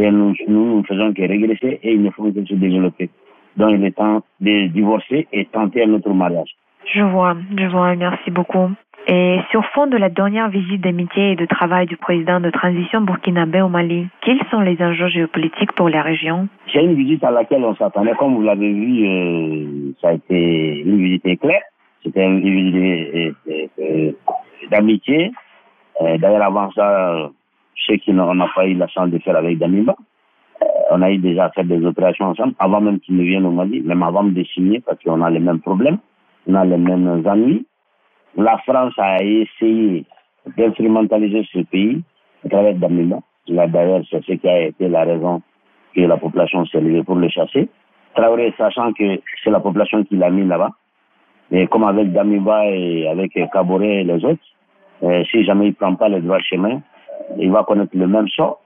[0.00, 3.10] et nous, nous ne faisons que régresser et il ne faut que se développer.
[3.56, 6.54] Donc il est temps de divorcer et tenter un autre mariage.
[6.94, 8.70] Je vois, je vois, merci beaucoup.
[9.06, 13.00] Et sur fond de la dernière visite d'amitié et de travail du président de transition
[13.00, 16.48] burkinabé au Mali, quels sont les enjeux géopolitiques pour la région?
[16.72, 18.12] C'est une visite à laquelle on s'attendait.
[18.18, 21.60] Comme vous l'avez vu, euh, ça a été une visite éclair.
[22.04, 23.36] C'était une visite
[24.70, 25.32] d'amitié.
[26.02, 27.30] Euh, d'ailleurs, avant ça,
[27.86, 29.94] ce qu'on n'a pas eu la chance de faire avec Damiba.
[30.62, 33.50] Euh, on a eu déjà fait des opérations ensemble, avant même qu'il ne vienne au
[33.50, 35.98] Mali, même avant de signer, parce qu'on a les mêmes problèmes,
[36.46, 37.66] on a les mêmes ennuis.
[38.36, 40.04] La France a essayé
[40.56, 42.02] d'instrumentaliser ce pays
[42.44, 43.18] à travers Damiba.
[43.48, 45.42] D'ailleurs, c'est ce qui a été la raison
[45.94, 47.68] que la population s'est levée pour le chasser.
[48.14, 50.70] Traoré, sachant que c'est la population qui l'a mis là-bas,
[51.52, 54.42] et comme avec Damiba et avec Kaboré et les autres,
[55.02, 56.80] euh, si jamais il ne prend pas le droit chemin,
[57.38, 58.60] il va connaître le même sort.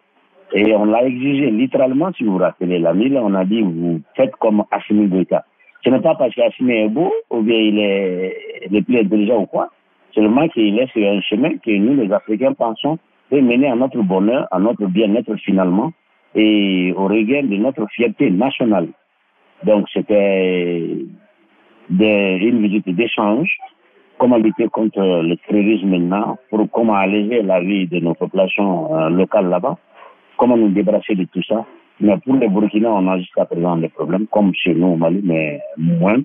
[0.52, 4.00] Et on l'a exigé littéralement, si vous vous rappelez la mille, on a dit vous
[4.16, 5.44] faites comme Assimi Goïta.
[5.84, 9.46] Ce n'est pas parce qu'Assimi est beau ou bien il est le plus intelligent ou
[9.46, 9.68] quoi,
[10.14, 12.98] seulement qu'il est sur un chemin que nous, les Africains, pensons
[13.30, 15.92] peut mener à notre bonheur, à notre bien-être finalement,
[16.34, 18.88] et au regard de notre fierté nationale.
[19.64, 21.04] Donc c'était
[21.90, 23.56] une visite d'échange,
[24.24, 29.10] comment lutter contre le terrorisme maintenant, pour comment alléger la vie de nos populations euh,
[29.10, 29.76] locales là-bas,
[30.38, 31.62] comment nous débarrasser de tout ça.
[32.00, 35.20] Mais pour les Burkina, on a jusqu'à présent des problèmes, comme chez nous au Mali,
[35.22, 36.22] mais moins.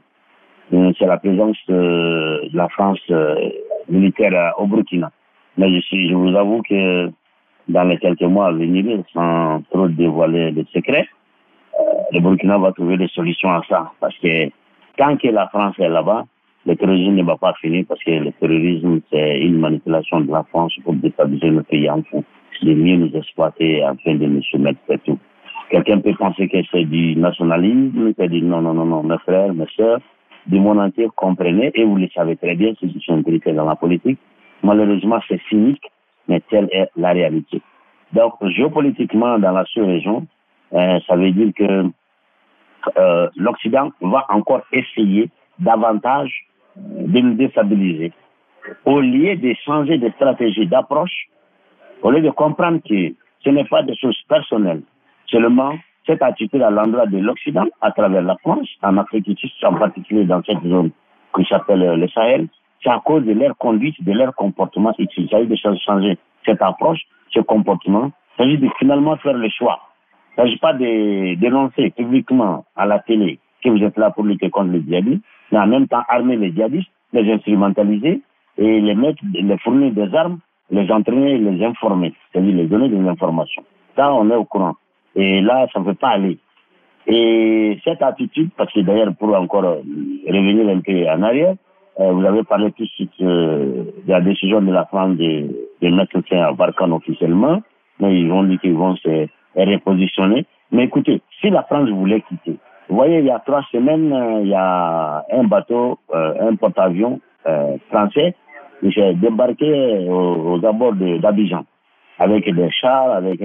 [0.71, 3.35] Euh, c'est la présence de la France euh,
[3.89, 5.11] militaire au Burkina.
[5.57, 7.11] Mais je, vous avoue que
[7.67, 11.09] dans les quelques mois à venir, sans trop dévoiler les secrets,
[11.77, 11.83] euh,
[12.13, 13.91] le Burkina va trouver des solutions à ça.
[13.99, 14.47] Parce que
[14.95, 16.23] tant que la France est là-bas,
[16.65, 20.43] le terrorisme ne va pas finir parce que le terrorisme, c'est une manipulation de la
[20.43, 22.23] France pour déstabiliser le pays en fond,
[22.61, 25.17] de mieux nous exploiter afin de nous soumettre tout.
[25.69, 29.53] Quelqu'un peut penser que c'est du nationalisme, c'est dit non, non, non, non, mes frères,
[29.53, 29.99] mes sœurs,
[30.47, 33.65] du monde entier, comprenez, et vous le savez très bien, ceux qui sont impliqués dans
[33.65, 34.17] la politique.
[34.63, 35.83] Malheureusement, c'est cynique,
[36.27, 37.61] mais telle est la réalité.
[38.13, 40.25] Donc, géopolitiquement, dans la sous-région,
[40.73, 41.85] euh, ça veut dire que
[42.97, 45.29] euh, l'Occident va encore essayer
[45.59, 46.31] davantage
[46.75, 48.11] de nous déstabiliser.
[48.85, 51.27] Au lieu de changer de stratégie d'approche,
[52.01, 54.83] au lieu de comprendre que ce n'est pas des choses personnelles,
[55.27, 55.73] seulement
[56.05, 59.75] cette attitude à l'endroit de l'Occident, à travers la France, en Afrique du Sud, en
[59.75, 60.91] particulier dans cette zone
[61.35, 62.47] qui s'appelle le Sahel,
[62.83, 64.93] c'est à cause de leur conduite, de leur comportement.
[64.97, 66.99] Il s'agit de changer cette approche,
[67.31, 68.11] ce comportement.
[68.37, 69.79] Il s'agit de finalement faire le choix.
[70.37, 74.23] Il ne s'agit pas de dénoncer publiquement à la télé que vous êtes là pour
[74.23, 78.21] lutter contre les djihadistes, mais en même temps armer les djihadistes, les instrumentaliser
[78.57, 80.39] et les mettre, les fournir des armes,
[80.71, 83.63] les entraîner les informer, c'est-à-dire les donner des informations.
[83.95, 84.75] Ça, on est au courant.
[85.15, 86.37] Et là, ça ne peut pas aller.
[87.07, 91.55] Et cette attitude, parce que d'ailleurs, pour encore revenir un peu en arrière,
[91.99, 95.89] euh, vous avez parlé tout de suite euh, de la décision de la France de,
[95.89, 97.61] mettre fin à Barkhane officiellement,
[97.99, 100.45] mais ils vont dire qu'ils vont se repositionner.
[100.71, 102.57] Mais écoutez, si la France voulait quitter,
[102.89, 107.19] vous voyez, il y a trois semaines, euh, il y a un bateau, un porte-avions
[107.89, 108.35] français
[108.81, 111.65] qui s'est débarqué aux, abords d'Abidjan
[112.17, 113.41] avec des chars, avec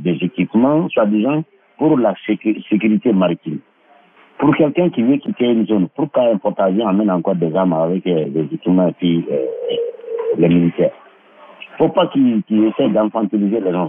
[0.00, 1.42] des équipements, soi-disant,
[1.78, 3.60] pour la sécurité maritime.
[4.38, 8.04] Pour quelqu'un qui veut quitter une zone, pourquoi un porte-avions amène encore des armes avec
[8.04, 9.24] des équipements et puis
[10.36, 10.92] les militaires
[11.80, 13.88] faut pas qu'il qu essaie d'infantiliser les gens.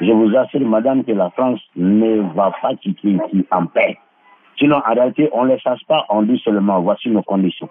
[0.00, 3.98] Je vous assure, madame, que la France ne va pas quitter ici en paix.
[4.60, 7.68] Sinon, en réalité, on ne les chasse pas, on dit seulement, voici nos conditions.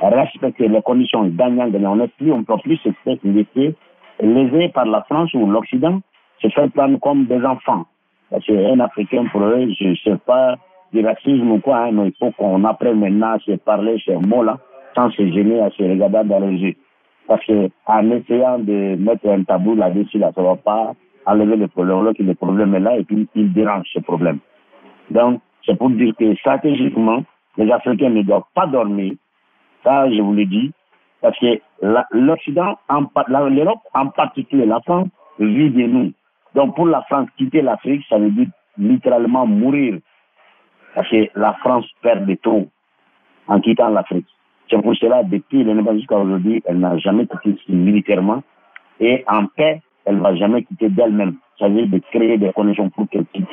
[0.00, 1.92] Respecter les conditions gagnant-gagnant.
[1.92, 3.74] On n'est plus, on ne peut plus se faire laisser
[4.20, 6.00] lésés par la France ou l'Occident,
[6.40, 7.86] se faire prendre comme des enfants.
[8.30, 10.54] Parce qu'un Africain, pour eux, je ne sais pas
[10.92, 14.14] du racisme ou quoi, hein, mais il faut qu'on apprenne maintenant à se parler ces
[14.14, 14.58] mots-là,
[14.94, 16.74] sans se gêner, à se regarder dans les yeux.
[17.26, 20.92] Parce que en essayant de mettre un tabou là-dessus, là, ça ne va pas
[21.26, 24.38] enlever le problème, le problème est là et puis il dérange ce problème.
[25.10, 27.24] Donc, c'est pour dire que stratégiquement,
[27.58, 29.12] les Africains ne doivent pas dormir.
[29.84, 30.72] Ça, je vous le dis,
[31.20, 31.60] parce que
[32.12, 32.78] l'Occident,
[33.28, 35.08] l'Europe en particulier, la France,
[35.38, 36.12] vit de nous.
[36.54, 38.48] Donc pour la France, quitter l'Afrique, ça veut dire
[38.78, 39.98] littéralement mourir.
[40.94, 42.66] Parce que la France perd de trop
[43.46, 44.26] en quittant l'Afrique.
[44.70, 48.42] C'est pour cela, depuis l'indépendance jusqu'à aujourd'hui, elle n'a jamais quitté militairement.
[49.00, 51.36] Et en paix, elle ne va jamais quitter d'elle-même.
[51.58, 53.46] Ça veut dire de créer des conditions pour qu'elle quitte.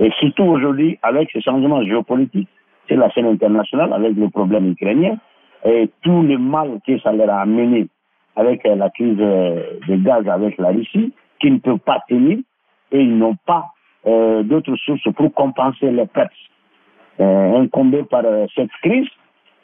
[0.00, 2.48] Et surtout aujourd'hui, avec ce changement géopolitique,
[2.88, 5.18] c'est la scène internationale, avec le problème ukrainien,
[5.64, 7.88] et tout le mal que ça leur a amené
[8.36, 12.38] avec la crise de gaz avec la Russie, qui ne peuvent pas tenir
[12.92, 13.66] et ils n'ont pas
[14.06, 16.32] euh, d'autres sources pour compenser les pertes
[17.20, 19.08] euh, incombées par euh, cette crise.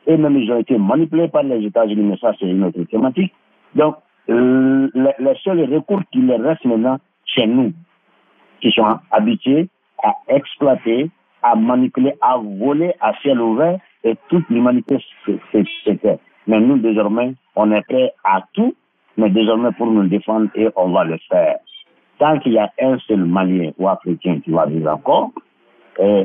[0.06, 3.32] Et même ils ont été manipulés par les États-Unis, mais ça c'est une autre thématique.
[3.74, 3.96] Donc,
[4.28, 6.98] euh, les, seuls recours qui leur restent maintenant,
[7.34, 7.72] c'est nous,
[8.60, 9.68] qui sont habitués
[10.04, 11.10] à exploiter,
[11.42, 14.98] à manipuler, à voler à ciel ouvert, et toute l'humanité
[15.84, 16.18] c'était.
[16.46, 18.74] Mais nous, désormais, on est prêt à tout,
[19.16, 21.56] mais désormais pour nous défendre, et on va le faire.
[22.18, 25.30] Tant qu'il y a un seul Malien ou Africain qui va vivre encore,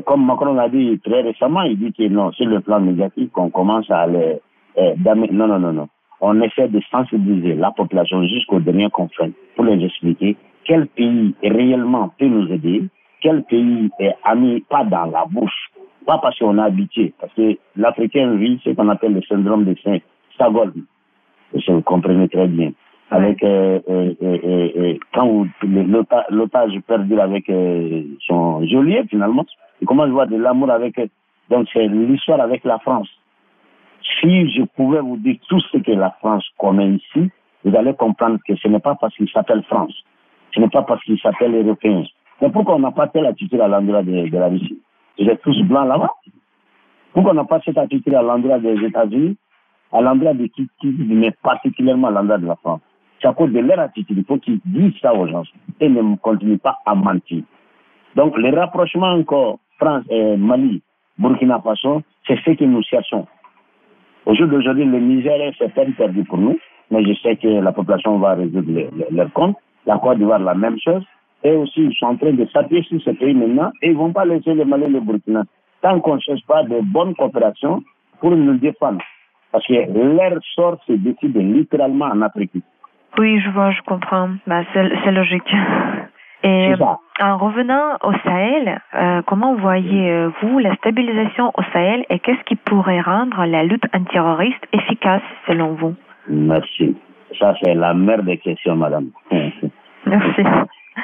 [0.06, 3.50] comme Macron l'a dit très récemment, il dit que non, sur le plan négatif, qu'on
[3.50, 4.40] commence à les...
[4.76, 5.88] Eh, non, non, non, non.
[6.20, 12.10] On essaie de sensibiliser la population jusqu'au dernier conflit pour les expliquer quel pays réellement
[12.18, 12.84] peut nous aider,
[13.20, 15.70] quel pays est ami pas dans la bouche,
[16.06, 19.74] pas parce qu'on est habitué, parce que l'Africain vit ce qu'on appelle le syndrome de
[19.82, 20.84] Saint-Stockholm.
[21.52, 22.72] Vous comprenez très bien.
[23.10, 25.44] Avec euh, euh, euh, quand
[26.30, 27.50] l'otage perdu avec
[28.26, 29.44] son geôlier finalement,
[29.80, 31.00] il commence à voir de l'amour avec
[31.50, 33.08] donc c'est l'histoire avec la France.
[34.20, 37.30] Si je pouvais vous dire tout ce que la France connaît ici,
[37.64, 39.92] vous allez comprendre que ce n'est pas parce qu'il s'appelle France,
[40.54, 42.04] ce n'est pas parce qu'il s'appelle européen,
[42.40, 44.80] Mais pourquoi on n'a pas telle attitude à l'endroit de, la Russie?
[45.18, 46.10] Vous êtes tous blancs là-bas.
[47.12, 49.36] Pourquoi on n'a pas cette attitude à l'endroit des États-Unis,
[49.92, 52.80] à l'endroit de qui, mais particulièrement à l'endroit de la France?
[53.20, 54.16] C'est à cause de leur attitude.
[54.16, 55.42] Il faut qu'ils disent ça aux gens
[55.80, 57.42] et ne continuent pas à mentir.
[58.16, 60.82] Donc, le rapprochement encore France et Mali,
[61.18, 63.26] Burkina Faso, c'est ce que nous cherchons.
[64.26, 66.58] Au jour d'aujourd'hui, le Niger, c'est peine perdu pour nous,
[66.90, 69.56] mais je sais que la population va résoudre leur compte.
[69.86, 71.02] La Côte d'Ivoire, la même chose.
[71.42, 73.98] Et aussi, ils sont en train de s'appuyer sur ce pays maintenant et ils ne
[73.98, 75.44] vont pas laisser le Mali et le Burkina
[75.82, 77.82] tant qu'on ne cherche pas de bonnes coopérations
[78.20, 79.00] pour nous défendre.
[79.52, 82.52] Parce que leur sort se décide littéralement en Afrique.
[83.18, 84.30] Oui, je vois, je comprends.
[84.46, 85.52] Bah, c'est logique.
[86.42, 86.72] Et
[87.20, 93.00] en revenant au Sahel, euh, comment voyez-vous la stabilisation au Sahel et qu'est-ce qui pourrait
[93.00, 95.94] rendre la lutte antiterroriste efficace selon vous?
[96.28, 96.96] Merci.
[97.38, 99.10] Ça, c'est la mère des questions, madame.
[100.06, 100.42] Merci.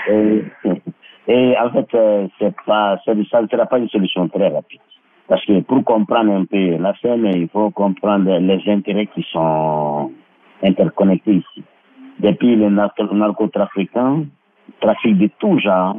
[0.09, 4.81] Et, en fait, euh, c'est pas, ça ne sera pas une solution très rapide.
[5.29, 10.13] Parce que pour comprendre un peu la scène, il faut comprendre les intérêts qui sont
[10.63, 11.65] interconnectés ici.
[12.21, 14.25] Depuis les narcotrafiquants,
[14.81, 15.97] trafic de tout genre.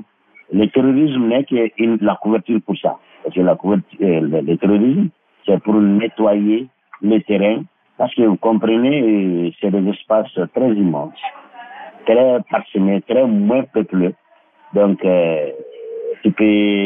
[0.51, 2.97] Le terrorisme n'est que la couverture pour ça.
[3.23, 5.09] Parce que la couverture, euh, le, terrorisme,
[5.45, 6.67] c'est pour nettoyer
[7.01, 7.63] les terrains.
[7.97, 11.19] Parce que vous comprenez, euh, c'est des espaces très immenses,
[12.07, 14.15] très parsemés, très moins peuplés.
[14.73, 15.51] Donc, euh,
[16.23, 16.43] tu peux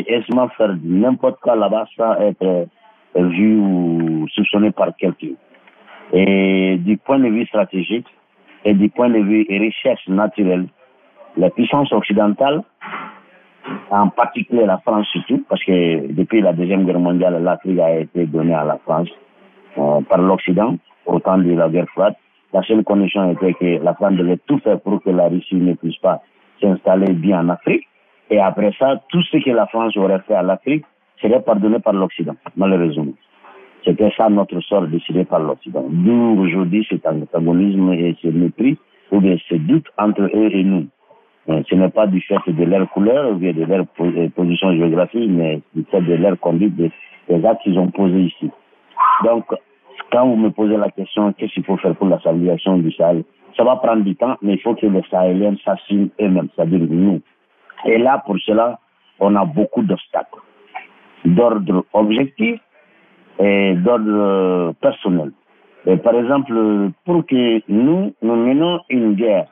[0.08, 2.68] aisément faire n'importe quoi là-bas sans être
[3.16, 5.36] vu ou soupçonné par quelqu'un.
[6.14, 8.08] Et du point de vue stratégique
[8.66, 10.68] et du point de vue recherche naturelle,
[11.38, 12.62] les puissances occidentales,
[13.90, 18.26] en particulier la France surtout, parce que depuis la Deuxième Guerre mondiale, l'Afrique a été
[18.26, 19.10] donnée à la France
[19.78, 22.16] euh, par l'Occident, au temps de la guerre froide.
[22.54, 25.74] La seule condition était que la France devait tout faire pour que la Russie ne
[25.74, 26.22] puisse pas
[26.62, 27.88] s'installer bien en Afrique.
[28.30, 30.86] Et après ça, tout ce que la France aurait fait à l'Afrique
[31.22, 33.14] serait pardonné par l'Occident, malheureusement.
[33.84, 35.86] C'était ça notre sort décidé par l'Occident.
[35.89, 38.78] D'où aujourd'hui cet antagonisme et ce mépris,
[39.12, 40.88] ou bien ce doute entre eux et nous.
[41.47, 45.62] Ce n'est pas du fait de leur couleur ou de leur euh, position géographique, mais
[45.74, 46.91] du fait de leur conduite, des,
[47.45, 48.49] actes qu'ils ont posés ici.
[49.26, 49.45] Donc,
[50.12, 53.24] quand vous me posez la question, qu'est-ce qu'il faut faire pour la stabilisation du Sahel?
[53.57, 57.22] Ça va prendre du temps, mais il faut que les Sahéliens s'assument eux-mêmes, c'est-à-dire nous.
[57.86, 58.80] Et là, pour cela,
[59.20, 60.39] on a beaucoup d'obstacles,
[61.26, 62.59] d'ordre objectif
[63.39, 65.32] et d'ordre personnel.
[65.86, 66.53] Et par exemple,
[67.05, 69.47] pour que nous, nous menons une guerre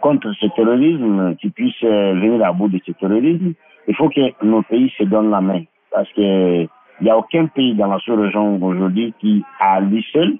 [0.00, 3.52] contre ce terrorisme, qui puisse euh, venir à bout de ce terrorisme,
[3.86, 5.62] il faut que nos pays se donnent la main.
[5.92, 6.66] Parce que
[7.00, 10.36] il n'y a aucun pays dans la sous-région aujourd'hui qui, à lui seul,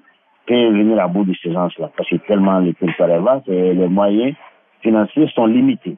[0.47, 1.91] peut venir à bout de ces gens-là.
[1.97, 4.35] Parce que tellement les territoires vaste et les moyens
[4.81, 5.97] financiers sont limités.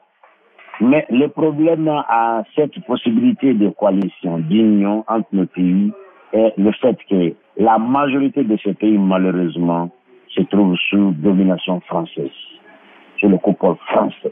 [0.80, 5.92] Mais le problème à cette possibilité de coalition, d'union entre nos pays,
[6.34, 9.90] est le fait que la majorité de ces pays, malheureusement,
[10.30, 12.30] se trouvent sous domination française
[13.18, 14.32] sur le coupole français.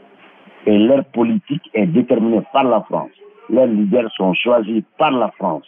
[0.66, 3.10] Et leur politique est déterminée par la France.
[3.48, 5.66] Leurs leaders sont choisis par la France.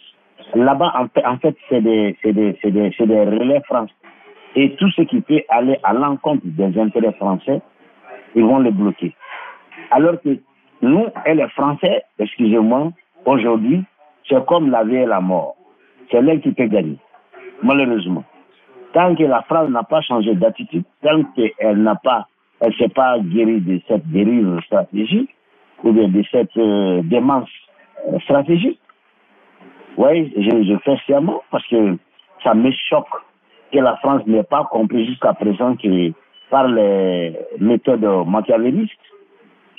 [0.55, 0.93] Là-bas,
[1.25, 3.93] en fait, c'est des, des, des, des relais français.
[4.55, 7.61] Et tout ce qui peut aller à l'encontre des intérêts français,
[8.35, 9.13] ils vont les bloquer.
[9.91, 10.39] Alors que
[10.81, 12.91] nous et les Français, excusez-moi,
[13.25, 13.83] aujourd'hui,
[14.27, 15.55] c'est comme la vie et la mort.
[16.09, 16.97] C'est l'un qui peut gagner,
[17.61, 18.23] malheureusement.
[18.93, 22.25] Tant que la France n'a pas changé d'attitude, tant qu'elle n'a pas
[22.61, 25.29] elle s'est pas guérie de cette dérive stratégique
[25.83, 27.49] ou de cette euh, démence
[28.23, 28.78] stratégique.
[29.97, 31.97] Oui, je, je fais sciemment parce que
[32.43, 33.07] ça me choque
[33.71, 36.11] que la France n'ait pas compris jusqu'à présent que
[36.49, 38.93] par les méthodes machiavélistes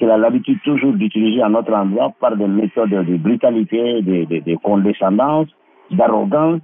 [0.01, 5.49] qu'elle a l'habitude toujours d'utiliser à notre endroit par des méthodes de brutalité, de, condescendance,
[5.91, 6.61] d'arrogance,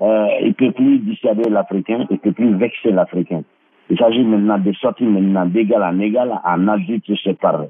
[0.00, 3.42] euh, il ne peut plus dissuader l'Africain, il ne peut plus vexer l'Africain.
[3.90, 7.68] Il s'agit maintenant de sortir maintenant d'égal en égal en adulte séparés.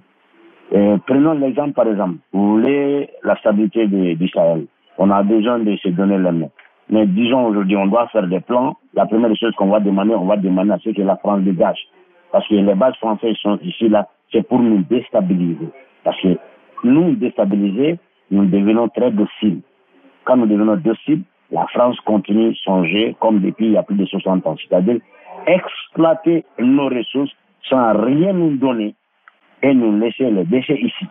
[1.06, 4.66] prenons l'exemple, par exemple, vous voulez la stabilité d'Israël.
[4.98, 6.50] On a besoin de se donner les mains.
[6.90, 8.76] Mais disons aujourd'hui, on doit faire des plans.
[8.94, 11.78] La première chose qu'on va demander, on va demander à ce que la France dégage.
[12.32, 15.68] Parce que les bases françaises sont ici, là, c'est pour nous déstabiliser.
[16.04, 16.36] Parce que
[16.84, 17.98] nous déstabiliser,
[18.30, 19.60] nous devenons très dociles.
[20.24, 23.96] Quand nous devenons dociles, la France continue son jeu comme depuis il y a plus
[23.96, 24.56] de 60 ans.
[24.58, 24.98] C'est-à-dire
[25.46, 27.32] exploiter nos ressources
[27.68, 28.94] sans rien nous donner
[29.62, 31.06] et nous laisser les déchets ici.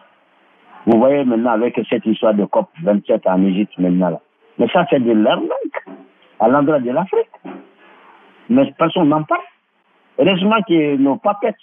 [0.88, 4.21] Vous voyez maintenant avec cette histoire de COP27 en Égypte maintenant là.
[4.57, 5.85] Mais ça c'est de l'arnaque
[6.39, 7.27] à l'endroit de l'Afrique.
[8.49, 9.41] Mais personne n'en parle.
[10.17, 11.57] Heureusement que nos papettes,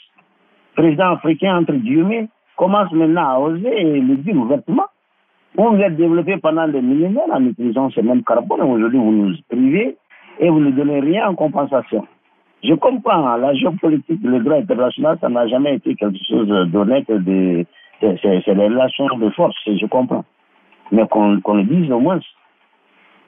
[0.76, 4.84] présidents africains entre guillemets, commence maintenant à oser le dire ouvertement.
[5.56, 8.60] Vous vous êtes développé pendant des millénaires en utilisant ce même carbone.
[8.60, 9.96] Aujourd'hui, vous nous privez
[10.38, 12.06] et vous ne donnez rien en compensation.
[12.62, 17.10] Je comprends, hein, la géopolitique, le droit international, ça n'a jamais été quelque chose d'honnête.
[17.10, 17.64] De,
[18.00, 20.24] c'est les relations de force, je comprends.
[20.92, 22.20] Mais qu'on le dise au moins,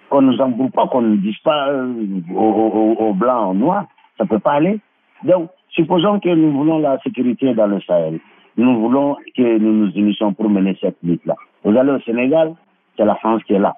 [0.08, 1.92] qu'on ne nous embrouille pas, qu'on ne dise pas euh,
[2.34, 3.86] au, au, blanc, au noir,
[4.18, 4.78] ça ne peut pas aller.
[5.24, 8.20] Donc, supposons que nous voulons la sécurité dans le Sahel.
[8.56, 11.34] Nous voulons que nous nous unissions pour mener cette lutte-là.
[11.64, 12.54] Vous allez au Sénégal,
[12.96, 13.74] c'est la France qui est là,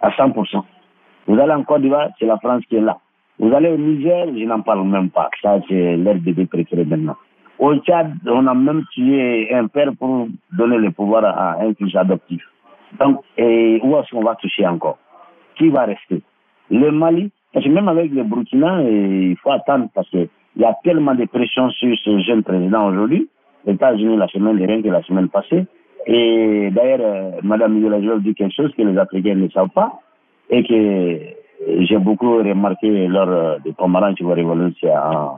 [0.00, 0.62] à 100%.
[1.26, 2.98] Vous allez en Côte d'Ivoire, c'est la France qui est là.
[3.38, 5.30] Vous allez au Niger, je n'en parle même pas.
[5.42, 7.16] Ça, c'est bébé préféré maintenant.
[7.58, 11.94] Au Tchad, on a même tué un père pour donner le pouvoir à un fils
[11.96, 12.42] adoptif.
[13.00, 14.98] Donc, où est-ce qu'on va toucher encore?
[15.56, 16.22] Qui va rester?
[16.70, 20.76] Le Mali, parce que même avec le Burkina, il faut attendre parce qu'il y a
[20.84, 23.28] tellement de pression sur ce jeune président aujourd'hui.
[23.64, 25.66] Les États-Unis, la semaine dernière que la semaine passée.
[26.06, 30.00] Et d'ailleurs, euh, Mme Miguel dit quelque chose que les Africains ne savent pas
[30.48, 31.18] et que
[31.84, 35.36] j'ai beaucoup remarqué lors euh, des pomaranges révolution en,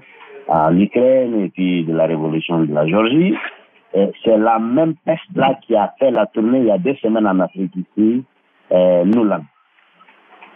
[0.49, 3.34] en Ukraine et puis de la révolution de la Géorgie.
[3.93, 7.41] C'est la même peste-là qui a fait la tournée il y a deux semaines en
[7.41, 8.24] Afrique ici,
[8.70, 9.45] euh, Noulan.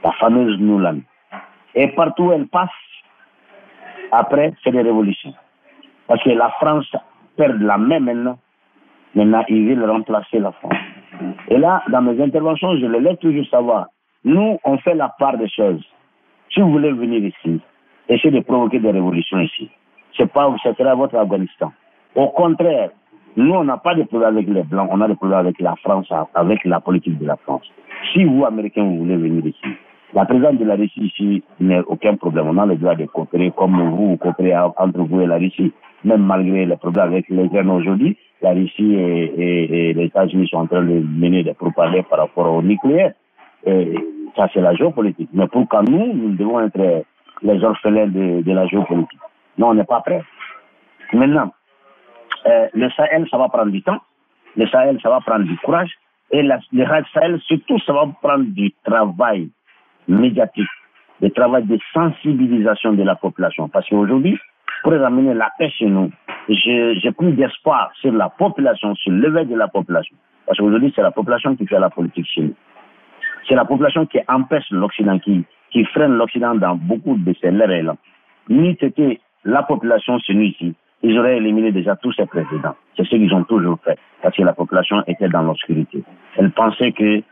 [0.05, 0.99] La fameuse Noulan.
[1.75, 2.69] Et partout où elle passe,
[4.13, 5.35] après, c'est des révolutions.
[6.07, 6.91] Parce que la France
[7.37, 8.39] perd la main maintenant.
[9.15, 10.75] Maintenant, ils veulent remplacer la France.
[11.49, 13.87] Et là, dans mes interventions, je le laisse toujours savoir.
[14.25, 15.85] Nous, on fait la part des choses.
[16.53, 17.61] Si vous voulez venir ici,
[18.09, 19.71] essayez de provoquer des révolutions ici.
[20.17, 21.73] C'est pas, ce sera votre Afghanistan.
[22.15, 22.91] Au contraire,
[23.37, 25.75] nous, on n'a pas de problème avec les Blancs, on a des problèmes avec la
[25.77, 27.69] France, avec la politique de la France.
[28.13, 29.67] Si vous, Américains, vous voulez venir ici,
[30.15, 32.47] la présidente de la Russie ici n'a aucun problème.
[32.49, 35.73] On a le droit de coopérer comme vous, coopérez entre vous et la Russie,
[36.05, 38.17] même malgré les problèmes avec les jeunes aujourd'hui.
[38.41, 42.63] La Russie et, les États-Unis sont en train de mener des propagandes par rapport au
[42.63, 43.15] nucléaire.
[44.37, 45.31] Ça, c'est la géopolitique.
[45.33, 47.05] Mais pour qu'à nous, nous devons être
[47.43, 49.21] les orphelins de, de la géopolitique.
[49.59, 50.23] Non, on n'est pas prêt.
[51.13, 51.53] Maintenant,
[52.47, 54.01] euh, le Sahel, ça va prendre du temps.
[54.57, 55.91] Le Sahel, ça va prendre du courage.
[56.31, 59.51] Et le Sahel, surtout, ça va prendre du travail
[60.09, 60.69] médiatique,
[61.21, 63.69] du travail de sensibilisation de la population.
[63.69, 64.39] Parce qu'aujourd'hui,
[64.83, 66.11] pour ramener la paix chez nous,
[66.49, 70.17] j'ai plus d'espoir sur la population, sur l'éveil de la population.
[70.47, 72.55] Parce qu'aujourd'hui, c'est la population qui fait la politique chez nous.
[73.49, 77.97] C'est la population qui empêche l'Occident, qui, qui freine l'Occident dans beaucoup de ses lèvres.
[78.49, 82.75] Ni c'était la population nous ici, ils auraient éliminé déjà tous ces présidents.
[82.97, 86.03] C'est ce qu'ils ont toujours fait, parce que la population était dans l'obscurité.
[86.37, 87.23] Elle pensait qu'elle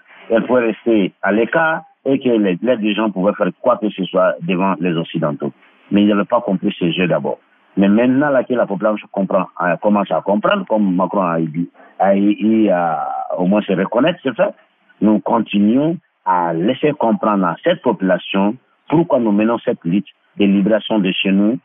[0.46, 4.34] pouvait rester à l'écart et que les, les gens pouvaient faire quoi que ce soit
[4.42, 5.52] devant les Occidentaux.
[5.90, 7.38] Mais ils n'avaient pas compris ce jeu d'abord.
[7.76, 11.70] Mais maintenant là que la population comprend, euh, commence à comprendre, comme Macron a dit,
[11.98, 14.54] a, a, au moins se reconnaître ce fait,
[15.02, 18.56] nous continuons à laisser comprendre à cette population
[18.88, 20.06] pourquoi nous menons cette lutte
[20.38, 21.58] de libération de chez nous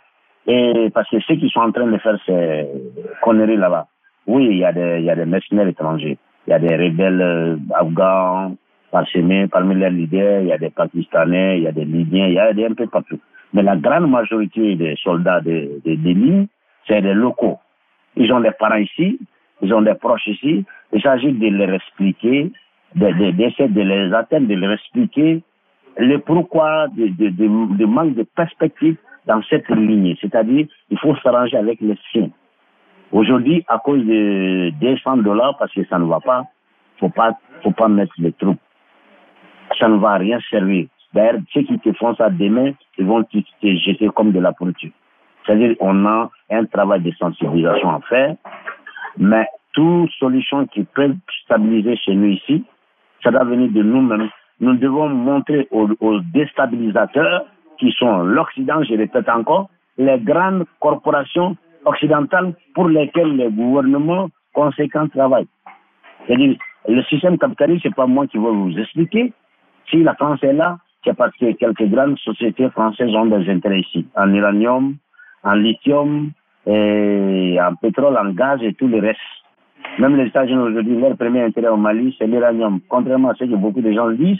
[0.47, 2.67] et parce que ceux qui sont en train de faire ces
[3.21, 3.87] conneries là-bas,
[4.27, 6.17] oui, il y, a des, mercenaires étrangers.
[6.45, 8.55] Il y a des rebelles euh, afghans
[8.91, 12.33] parsemés parmi les leaders, il y a des Pakistanais, il y a des Libyens, il
[12.33, 13.19] y a des un peu partout.
[13.53, 16.47] Mais la grande majorité des soldats de, de, lignes,
[16.87, 17.59] c'est des locaux.
[18.15, 19.19] Ils ont des parents ici,
[19.61, 20.65] ils ont des proches ici.
[20.93, 22.51] Il s'agit de leur expliquer,
[22.97, 25.41] d'essayer de, les atteindre, de leur expliquer
[25.97, 30.15] le pourquoi de, de, manque de perspective dans cette ligne.
[30.21, 32.29] C'est-à-dire, il faut s'arranger avec les siens.
[33.11, 36.43] Aujourd'hui, à cause de 200 dollars, parce que ça ne va pas,
[36.99, 37.31] faut pas,
[37.63, 38.59] faut pas mettre les troupes.
[39.79, 40.87] Ça ne va rien servir.
[41.13, 44.91] D'ailleurs, ceux qui te font ça demain, ils vont te, jeter comme de la pourriture.
[45.45, 48.35] C'est-à-dire, on a un travail de sensibilisation à faire,
[49.17, 52.65] mais toute solution qui peut stabiliser chez nous ici,
[53.27, 54.29] ça doit venir de nous-mêmes.
[54.61, 57.45] Nous devons montrer aux, déstabilisateurs
[57.77, 65.09] qui sont l'Occident, je répète encore, les grandes corporations occidentales pour lesquelles les gouvernements conséquents
[65.09, 65.47] travaillent.
[66.25, 69.33] C'est-à-dire, le système capitaliste, c'est pas moi qui vais vous expliquer.
[69.89, 73.81] Si la France est là, c'est parce que quelques grandes sociétés françaises ont des intérêts
[73.81, 74.95] ici, en uranium,
[75.43, 76.31] en lithium,
[76.65, 79.19] en pétrole, en gaz et tout le reste.
[79.99, 82.79] Même les États-Unis aujourd'hui, leur premier intérêt au Mali, c'est l'uranium.
[82.87, 84.39] Contrairement à ce que beaucoup de gens disent,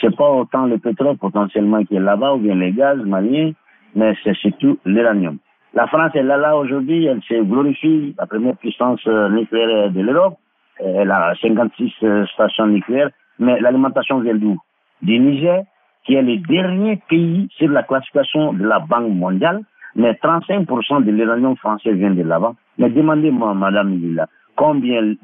[0.00, 3.52] c'est pas autant le pétrole potentiellement qui est là-bas ou bien les gaz maliens,
[3.94, 5.38] mais c'est surtout l'uranium.
[5.74, 10.00] La France est là, là aujourd'hui, elle se glorifie, la première puissance euh, nucléaire de
[10.00, 10.36] l'Europe.
[10.78, 14.56] Elle a 56 euh, stations nucléaires, mais l'alimentation vient d'où?
[15.02, 15.62] Du Niger,
[16.04, 19.62] qui est le dernier pays sur la classification de la Banque mondiale,
[19.96, 22.54] mais 35% de l'uranium français vient de là-bas.
[22.78, 25.16] Mais demandez-moi, Madame Lila, combien les,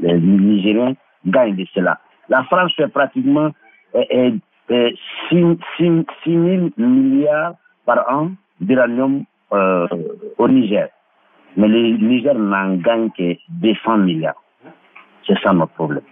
[0.00, 0.94] Nigériens
[1.26, 1.98] gagnent de cela.
[2.28, 3.50] La France fait pratiquement
[3.94, 3.96] 6,
[5.30, 7.54] 000 milliards
[7.84, 8.30] par an
[8.60, 9.86] d'uranium euh,
[10.38, 10.88] au Niger.
[11.56, 14.40] Mais le Niger n'en gagne que 200 milliards.
[15.26, 16.04] C'est ça notre problème.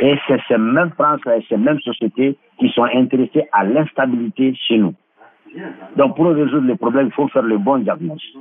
[0.00, 4.78] Et c'est ces mêmes France et ces mêmes sociétés qui sont intéressées à l'instabilité chez
[4.78, 4.94] nous.
[5.96, 8.36] Donc pour résoudre le problème, il faut faire le bon diagnostic.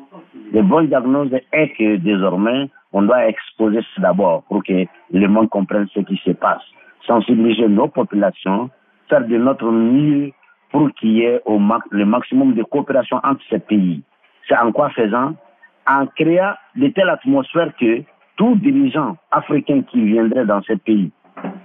[0.54, 5.88] Le bon diagnostic est que désormais, on doit exposer d'abord pour que le monde comprenne
[5.94, 6.62] ce qui se passe.
[7.06, 8.70] Sensibiliser nos populations,
[9.10, 10.32] faire de notre mieux
[10.72, 11.60] pour qu'il y ait au
[11.90, 14.04] le maximum de coopération entre ces pays.
[14.48, 15.36] C'est en quoi faisant?
[15.88, 18.04] En créant de telles atmosphères que
[18.38, 21.12] tout dirigeant africain qui viendrait dans ce pays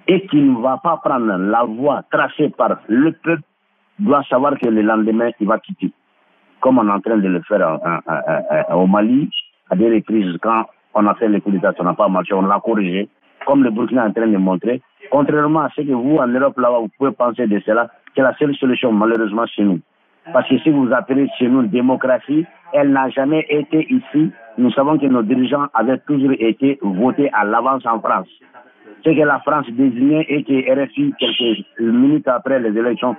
[0.08, 3.42] et qui ne va pas prendre la voie tracée par le peuple
[3.98, 5.90] doit savoir que le lendemain, il va quitter.
[6.60, 7.78] Comme on est en train de le faire
[8.72, 9.30] au Mali,
[9.70, 12.60] à des reprises, quand on a fait les coups ça n'a pas marché, on l'a
[12.60, 13.08] corrigé,
[13.46, 14.80] comme le Burkina est en train de montrer.
[15.10, 18.34] Contrairement à ce que vous, en Europe, là vous pouvez penser de cela, c'est la
[18.34, 19.80] seule solution, malheureusement, chez nous.
[20.32, 24.30] Parce que si vous appelez chez nous démocratie, elle n'a jamais été ici.
[24.56, 28.28] Nous savons que nos dirigeants avaient toujours été votés à l'avance en France.
[29.04, 33.16] Ce que la France désignait et que RFI, quelques minutes après les élections,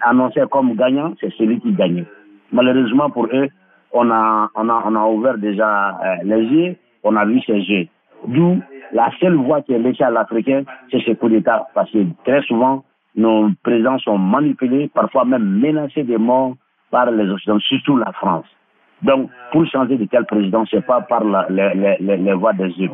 [0.00, 2.06] annonçait comme gagnant, c'est celui qui gagnait.
[2.52, 3.48] Malheureusement pour eux,
[3.92, 7.62] on a, on a, on a ouvert déjà euh, les yeux, on a vu ces
[7.62, 7.86] jeux.
[8.26, 8.60] D'où
[8.92, 11.68] la seule voie qui est laissée à l'Africain, c'est ce coup d'État.
[11.74, 12.84] Parce que très souvent,
[13.14, 16.54] nos présidents sont manipulés, parfois même menacés de mort
[16.90, 18.46] par les Occidentaux, surtout la France.
[19.02, 22.90] Donc, pour changer de tel président, ce n'est pas par les, voies des élus.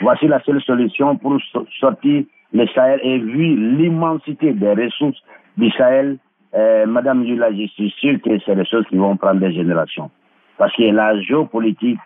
[0.00, 1.38] Voici la seule solution pour
[1.80, 5.22] sortir le Sahel et vu l'immensité des ressources
[5.56, 6.18] du Sahel,
[6.54, 10.10] euh, Madame Yula, je suis sûr que c'est des choses qui vont prendre des générations.
[10.58, 11.98] Parce que la géopolitique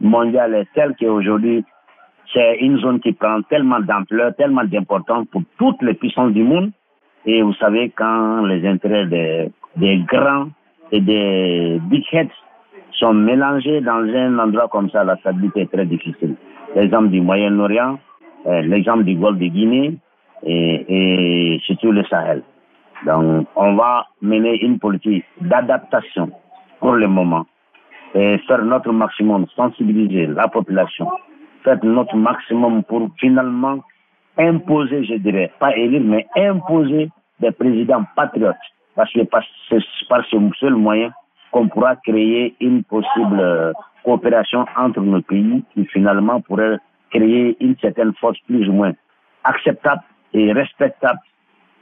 [0.00, 1.64] mondiale est telle qu'aujourd'hui,
[2.32, 6.70] c'est une zone qui prend tellement d'ampleur, tellement d'importance pour toutes les puissances du monde.
[7.24, 10.48] Et vous savez, quand les intérêts des, des grands
[10.92, 12.28] et des big heads
[12.92, 16.36] sont mélangés dans un endroit comme ça, la stabilité est très difficile.
[16.78, 17.98] L'exemple du Moyen-Orient,
[18.46, 19.96] euh, l'exemple du Golfe de Guinée
[20.46, 22.44] et, surtout le Sahel.
[23.04, 26.30] Donc, on va mener une politique d'adaptation
[26.78, 27.46] pour le moment
[28.14, 31.08] et faire notre maximum, sensibiliser la population,
[31.64, 33.80] faire notre maximum pour finalement
[34.38, 37.10] imposer, je dirais, pas élire, mais imposer
[37.40, 38.54] des présidents patriotes.
[38.94, 39.18] Parce que
[39.68, 41.10] c'est par ce seul moyen
[41.50, 43.74] qu'on pourra créer une possible
[44.08, 46.78] coopération entre nos pays qui finalement pourrait
[47.10, 48.92] créer une certaine force plus ou moins
[49.44, 50.02] acceptable
[50.32, 51.20] et respectable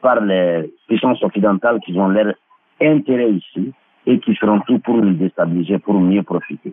[0.03, 2.35] par les puissances occidentales qui ont leur
[2.83, 3.73] intérêt ici
[4.07, 6.73] et qui feront tout pour nous déstabiliser, pour mieux profiter.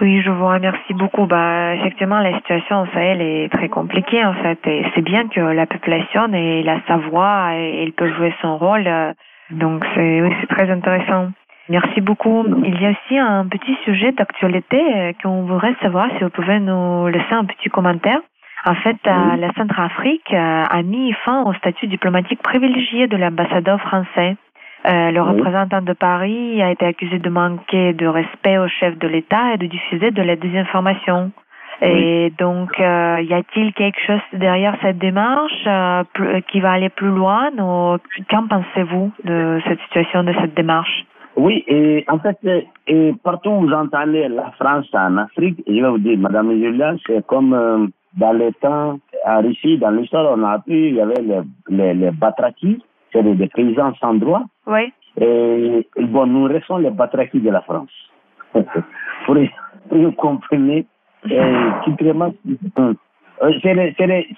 [0.00, 1.26] Oui, je vous remercie beaucoup.
[1.26, 4.58] Bah, effectivement, la situation au Sahel est très compliquée, en fait.
[4.66, 8.56] Et c'est bien que la population ait la sa voix et elle peut jouer son
[8.58, 8.88] rôle.
[9.50, 11.28] Donc, c'est, oui, très intéressant.
[11.68, 12.44] Merci beaucoup.
[12.64, 16.60] Il y a aussi un petit sujet d'actualité euh, qu'on voudrait savoir si vous pouvez
[16.60, 18.20] nous laisser un petit commentaire.
[18.66, 23.80] En fait, euh, la Centrafrique euh, a mis fin au statut diplomatique privilégié de l'ambassadeur
[23.80, 24.36] français.
[24.86, 29.08] Euh, le représentant de Paris a été accusé de manquer de respect au chef de
[29.08, 31.32] l'État et de diffuser de la désinformation.
[31.80, 36.04] Et donc, euh, y a-t-il quelque chose derrière cette démarche euh,
[36.48, 37.50] qui va aller plus loin?
[37.58, 37.98] Ou
[38.30, 41.04] qu'en pensez-vous de cette situation, de cette démarche?
[41.36, 42.38] Oui, et en fait,
[42.86, 46.94] et partout où vous entendez la France en Afrique, je vais vous dire, Madame Julia,
[47.06, 51.22] c'est comme dans le temps, en Russie, dans l'histoire, on a appris, il y avait
[51.22, 52.80] les, les, les batrakis,
[53.12, 54.42] c'est des paysans sans droit.
[54.66, 54.92] Oui.
[55.20, 57.90] Et bon, nous restons les batraquis de la France.
[59.26, 59.36] pour,
[59.90, 60.82] vous comprendre,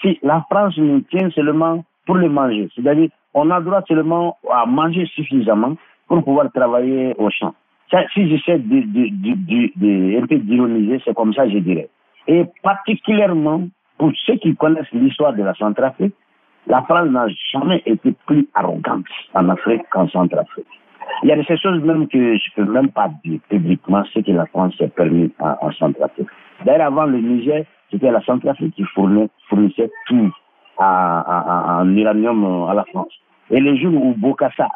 [0.02, 4.64] si la France nous tient seulement pour le manger, c'est-à-dire on a droit seulement à
[4.66, 5.76] manger suffisamment
[6.08, 7.54] pour pouvoir travailler au champ.
[8.14, 11.88] Si j'essaie de, de, de, de, un peu d'ironiser, c'est comme ça je dirais.
[12.26, 13.68] Et particulièrement
[13.98, 16.14] pour ceux qui connaissent l'histoire de la Centrafrique,
[16.66, 20.66] la France n'a jamais été plus arrogante en Afrique qu'en Centrafrique.
[21.22, 24.18] Il y a des choses même que je ne peux même pas dire publiquement ce
[24.20, 26.28] que la France s'est permis en, Centrafrique.
[26.64, 30.32] D'ailleurs, avant le Niger, c'était la Centrafrique qui fournissait, tout
[30.78, 33.12] en uranium à la France.
[33.50, 34.68] Et le jour où Bokassa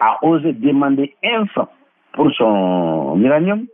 [0.00, 1.68] a osé demander un franc
[2.12, 3.66] pour son uranium,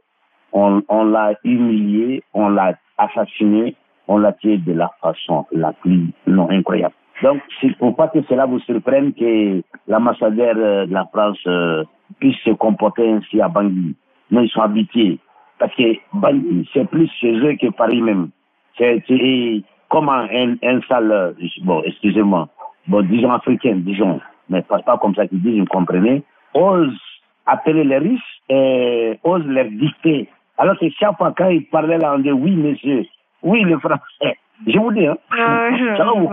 [0.53, 3.75] on, on l'a humilié, on l'a assassiné,
[4.09, 6.95] on l'a tué de la façon la plus non incroyable.
[7.23, 11.85] Donc, il ne pas que cela vous surprenne que l'ambassadeur euh, de la France euh,
[12.19, 13.95] puisse se comporter ainsi à Bangui.
[14.31, 15.19] Mais ils sont habitués.
[15.61, 15.83] parce que
[16.73, 18.31] c'est plus chez eux que Paris même.
[18.79, 19.05] C'est
[19.91, 22.49] comment un, un sale, bon, excusez-moi,
[22.89, 24.21] bon, disons africain, disons,
[24.51, 26.23] mais pas, pas comme ça qu'ils disent, vous comprenez,
[26.55, 26.99] ose
[27.47, 30.29] appeler les riches et ose leur dicter.
[30.59, 33.07] Alors que chaque fois quand ils parlaient là, on dit oui, monsieur,
[33.43, 34.37] oui, le français.
[34.67, 36.29] Je vous dis, hein, ça, va vous,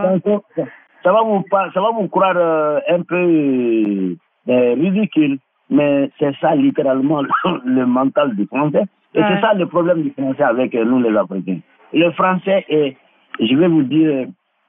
[1.03, 4.15] ça, va vous, ça va vous croire euh, un peu
[4.49, 5.38] euh, ridicule,
[5.69, 7.22] mais c'est ça littéralement
[7.65, 8.84] le, mental du français.
[9.14, 11.60] Et c'est ça le problème du français avec euh, nous les Africains.
[11.94, 12.98] Le français est,
[13.39, 14.27] je vais vous dire,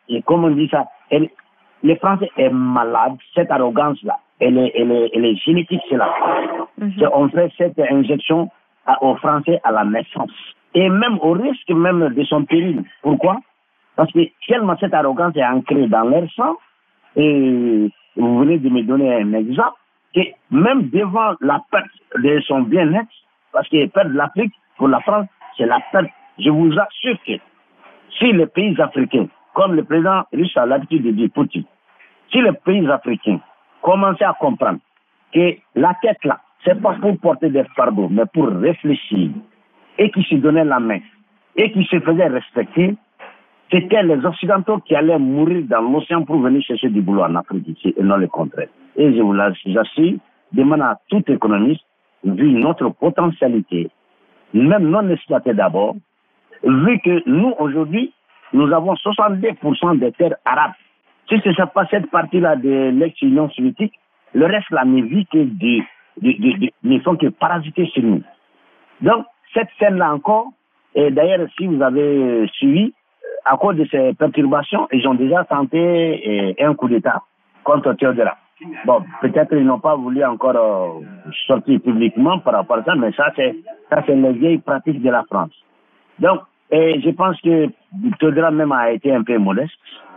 [0.09, 0.87] et comme on dit ça,
[1.83, 6.07] le français est malade, cette arrogance-là, elle est, elle, est, elle est génétique chez la
[6.07, 6.69] France.
[6.79, 7.09] Mhm.
[7.13, 8.51] On fait cette injection
[9.01, 10.31] aux Français à la naissance.
[10.75, 12.85] Et même au risque même de son péril.
[13.03, 13.39] Pourquoi?
[13.97, 16.57] Parce que tellement cette arrogance est ancrée dans leur sang,
[17.17, 19.77] et vous venez de me donner un exemple,
[20.15, 21.87] que même devant la perte
[22.17, 23.09] de son bien-être,
[23.53, 25.27] parce que perdre l'Afrique, pour la France,
[25.57, 26.11] c'est la perte.
[26.39, 27.33] Je vous assure que
[28.19, 29.27] si les pays africains,
[29.59, 31.65] comme le président russe a l'habitude de dire Poutine,
[32.31, 33.41] si les pays africains
[33.83, 34.79] commençaient à comprendre
[35.35, 39.31] que la tête là, c'est pas pour porter des fardeaux, mais pour réfléchir,
[39.99, 41.01] et qui se donnaient la main,
[41.57, 42.95] et qui se faisaient respecter,
[43.73, 47.67] c'était les Occidentaux qui allaient mourir dans l'océan pour venir chercher du boulot en Afrique
[47.67, 48.69] ici, et non le contraire.
[48.95, 50.15] Et je vous l'assure,
[50.53, 51.83] demande à tout économiste,
[52.23, 53.91] vu notre potentialité,
[54.55, 55.97] même non exploitée d'abord,
[56.63, 58.13] vu que nous, aujourd'hui,
[58.53, 60.73] nous avons 62% des terres arabes.
[61.29, 63.95] Si c'est pas cette partie-là de l'ex-Union soviétique,
[64.35, 65.01] le reste là ne
[66.83, 68.23] ne font que parasiter sur nous.
[69.01, 70.49] Donc, cette scène-là encore,
[70.95, 72.93] et d'ailleurs, si vous avez suivi,
[73.45, 77.23] à cause de ces perturbations, ils ont déjà tenté un coup d'État
[77.63, 78.37] contre Théodora.
[78.85, 81.05] Bon, peut-être ils n'ont pas voulu encore euh,
[81.47, 83.55] sortir publiquement par rapport à ça, mais ça, c'est
[83.89, 85.53] ça, c'est les vieilles pratiques de la France.
[86.19, 87.69] Donc, et je pense que
[88.19, 89.73] Théodora même a été un peu modeste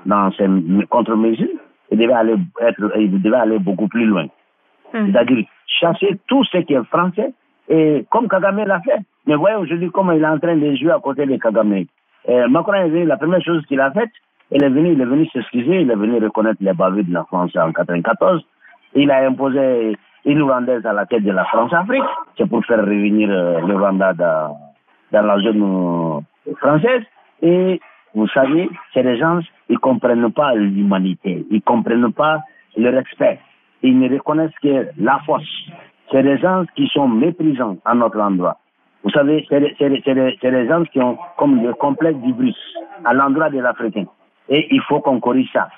[0.05, 0.47] dans ses
[0.89, 1.47] contre-mesures.
[1.91, 4.27] Il devait aller être, il devait aller beaucoup plus loin.
[4.93, 5.11] Hum.
[5.11, 7.33] C'est-à-dire chasser tout ce qui est français,
[7.69, 8.99] et comme Kagame l'a fait.
[9.25, 11.85] Mais voyez aujourd'hui comment il est en train de jouer à côté de Kagame.
[12.49, 14.11] Macron est venu, la première chose qu'il a faite,
[14.51, 17.23] il est venu, il est venu s'excuser, il est venu reconnaître les bavures de la
[17.23, 18.45] France en 1994.
[18.95, 22.03] Il a imposé une Rwandaise à la tête de la France-Afrique.
[22.37, 24.57] C'est pour faire revenir euh, le Rwanda dans,
[25.11, 26.19] dans la zone euh,
[26.57, 27.03] française.
[27.41, 27.79] Et
[28.13, 29.39] vous savez, ces gens,
[29.69, 32.41] ils comprennent pas l'humanité, ils comprennent pas
[32.77, 33.39] le respect.
[33.83, 35.43] Ils ne reconnaissent que la force.
[36.11, 38.57] C'est des gens qui sont méprisants à notre endroit.
[39.03, 42.55] Vous savez, c'est des gens qui ont comme le complexe d'Ibris
[43.03, 44.05] à l'endroit de l'Africain.
[44.49, 45.69] Et il faut qu'on corrige ça.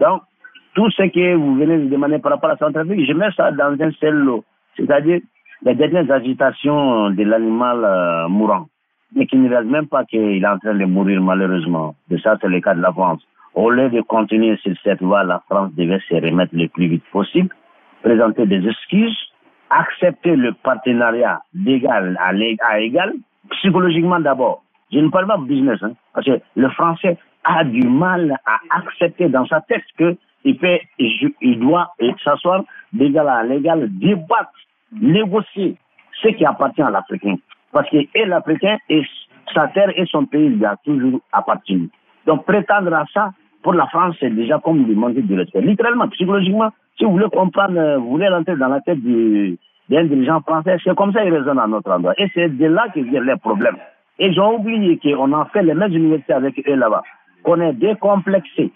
[0.00, 0.22] Donc,
[0.74, 3.76] tout ce que vous venez de demander par rapport à Centrafrique, je mets ça dans
[3.78, 4.44] un seul lot.
[4.76, 5.20] C'est-à-dire
[5.62, 8.66] les dernières agitations de l'animal euh, mourant,
[9.14, 11.94] mais qui ne réalise même pas qu'il est en train de mourir malheureusement.
[12.10, 13.22] Et ça, c'est le cas de la France.
[13.54, 17.04] Au lieu de continuer sur cette voie, la France devait se remettre le plus vite
[17.12, 17.50] possible,
[18.02, 19.16] présenter des excuses,
[19.68, 23.12] accepter le partenariat d'égal à, égal,
[23.50, 24.62] psychologiquement d'abord.
[24.90, 28.58] Je ne parle pas de business, hein, parce que le français a du mal à
[28.78, 31.92] accepter dans sa tête qu'il fait, il doit
[32.24, 34.50] s'asseoir d'égal à l'égal, débattre,
[34.92, 35.76] négocier
[36.22, 37.36] ce qui appartient à l'Africain.
[37.72, 39.02] Parce que et l'Africain et
[39.54, 41.88] sa terre et son pays lui a toujours appartenu.
[42.26, 43.32] Donc prétendre à ça,
[43.62, 45.60] pour la France, c'est déjà comme lui manquer de respect.
[45.60, 50.76] Littéralement, psychologiquement, si vous voulez comprendre, vous voulez rentrer dans la tête d'un dirigeant français,
[50.82, 52.14] c'est comme ça qu'il raisonne à notre endroit.
[52.18, 53.76] Et c'est de là que viennent les problèmes.
[54.18, 57.02] Et ont oublié qu'on a fait les mêmes universités avec eux là-bas,
[57.42, 58.70] qu'on est décomplexé,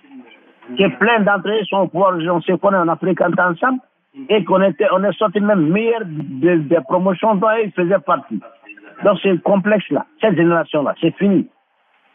[0.76, 3.80] que plein d'entre eux sont au pouvoir, on se connaît en Afrique ensemble,
[4.28, 8.40] et qu'on était, on est sorti même meilleur des, promotions dont ils faisaient partie.
[9.04, 11.48] Donc c'est complexe là, cette génération-là, c'est fini.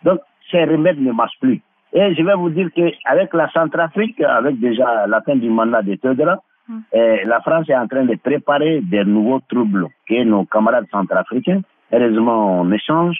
[0.03, 1.62] Donc ces remèdes ne marchent plus.
[1.94, 5.98] Et je vais vous dire qu'avec la Centrafrique, avec déjà la fin du mandat de
[6.03, 6.80] hmm.
[6.94, 11.62] eh, la France est en train de préparer des nouveaux troubles que nos camarades centrafricains.
[11.91, 13.20] Heureusement, on échange,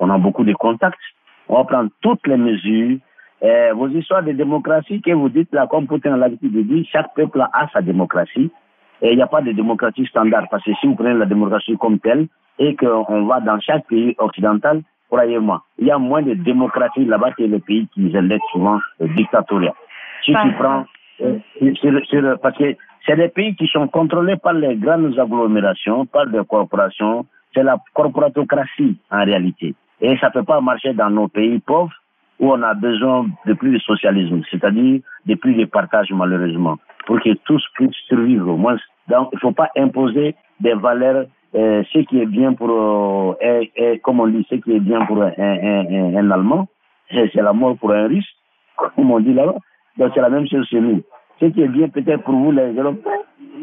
[0.00, 0.98] on a beaucoup de contacts,
[1.48, 2.98] on va prendre toutes les mesures.
[3.40, 6.84] Eh, vos histoires de démocratie que vous dites là, comme Poutine a l'habitude de dire,
[6.90, 8.50] chaque peuple a sa démocratie.
[9.00, 11.76] Et il n'y a pas de démocratie standard, parce que si vous prenez la démocratie
[11.78, 12.26] comme telle,
[12.58, 17.32] et qu'on va dans chaque pays occidental, croyez-moi, il y a moins de démocratie là-bas
[17.32, 19.74] que les pays qui élèvent souvent dictatoriaux.
[20.24, 20.84] Si tu prends,
[21.22, 22.76] euh, parce que
[23.06, 27.24] c'est des pays qui sont contrôlés par les grandes agglomérations, par des corporations,
[27.54, 29.74] c'est la corporatocratie en réalité.
[30.00, 31.92] Et ça ne peut pas marcher dans nos pays pauvres
[32.38, 37.20] où on a besoin de plus de socialisme, c'est-à-dire de plus de partage malheureusement, pour
[37.20, 38.76] que tous puissent survivre au moins.
[39.08, 43.34] Donc il ne faut pas imposer des valeurs euh, ce qui est bien pour, euh,
[43.40, 46.66] est, comme on dit, ce qui est bien pour un, un, un, Allemand,
[47.10, 48.28] c'est la mort pour un Russe,
[48.76, 49.56] comme on dit là-bas.
[49.96, 51.02] Donc c'est la même chose chez nous.
[51.40, 53.22] Ce qui est bien peut-être pour vous les Européens,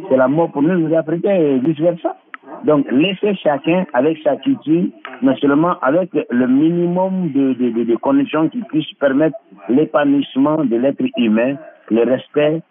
[0.09, 2.15] c'est la mort pour nous les Africains et vice-versa.
[2.63, 4.85] Donc laissez chacun avec sa culture,
[5.21, 9.37] mais seulement avec le minimum de, de, de, de conditions qui puissent permettre
[9.69, 11.55] l'épanouissement de l'être humain,
[11.91, 12.61] le respect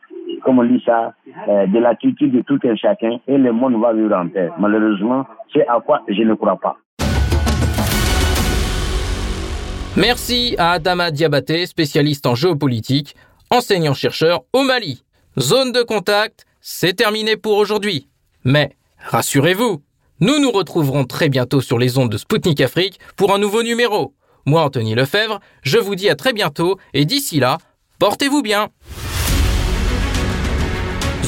[0.43, 1.15] comme on dit ça,
[1.49, 4.51] euh, de l'attitude de tout un chacun et le monde va vivre en paix.
[4.59, 6.77] Malheureusement, c'est à quoi je ne crois pas.
[9.97, 13.15] Merci à Adama Diabaté, spécialiste en géopolitique,
[13.51, 15.05] enseignant-chercheur au Mali.
[15.39, 18.09] Zone de contact, c'est terminé pour aujourd'hui.
[18.45, 19.83] Mais rassurez-vous,
[20.21, 24.15] nous nous retrouverons très bientôt sur les ondes de Spoutnik Afrique pour un nouveau numéro.
[24.47, 27.59] Moi, Anthony Lefebvre, je vous dis à très bientôt et d'ici là,
[27.99, 28.69] portez-vous bien.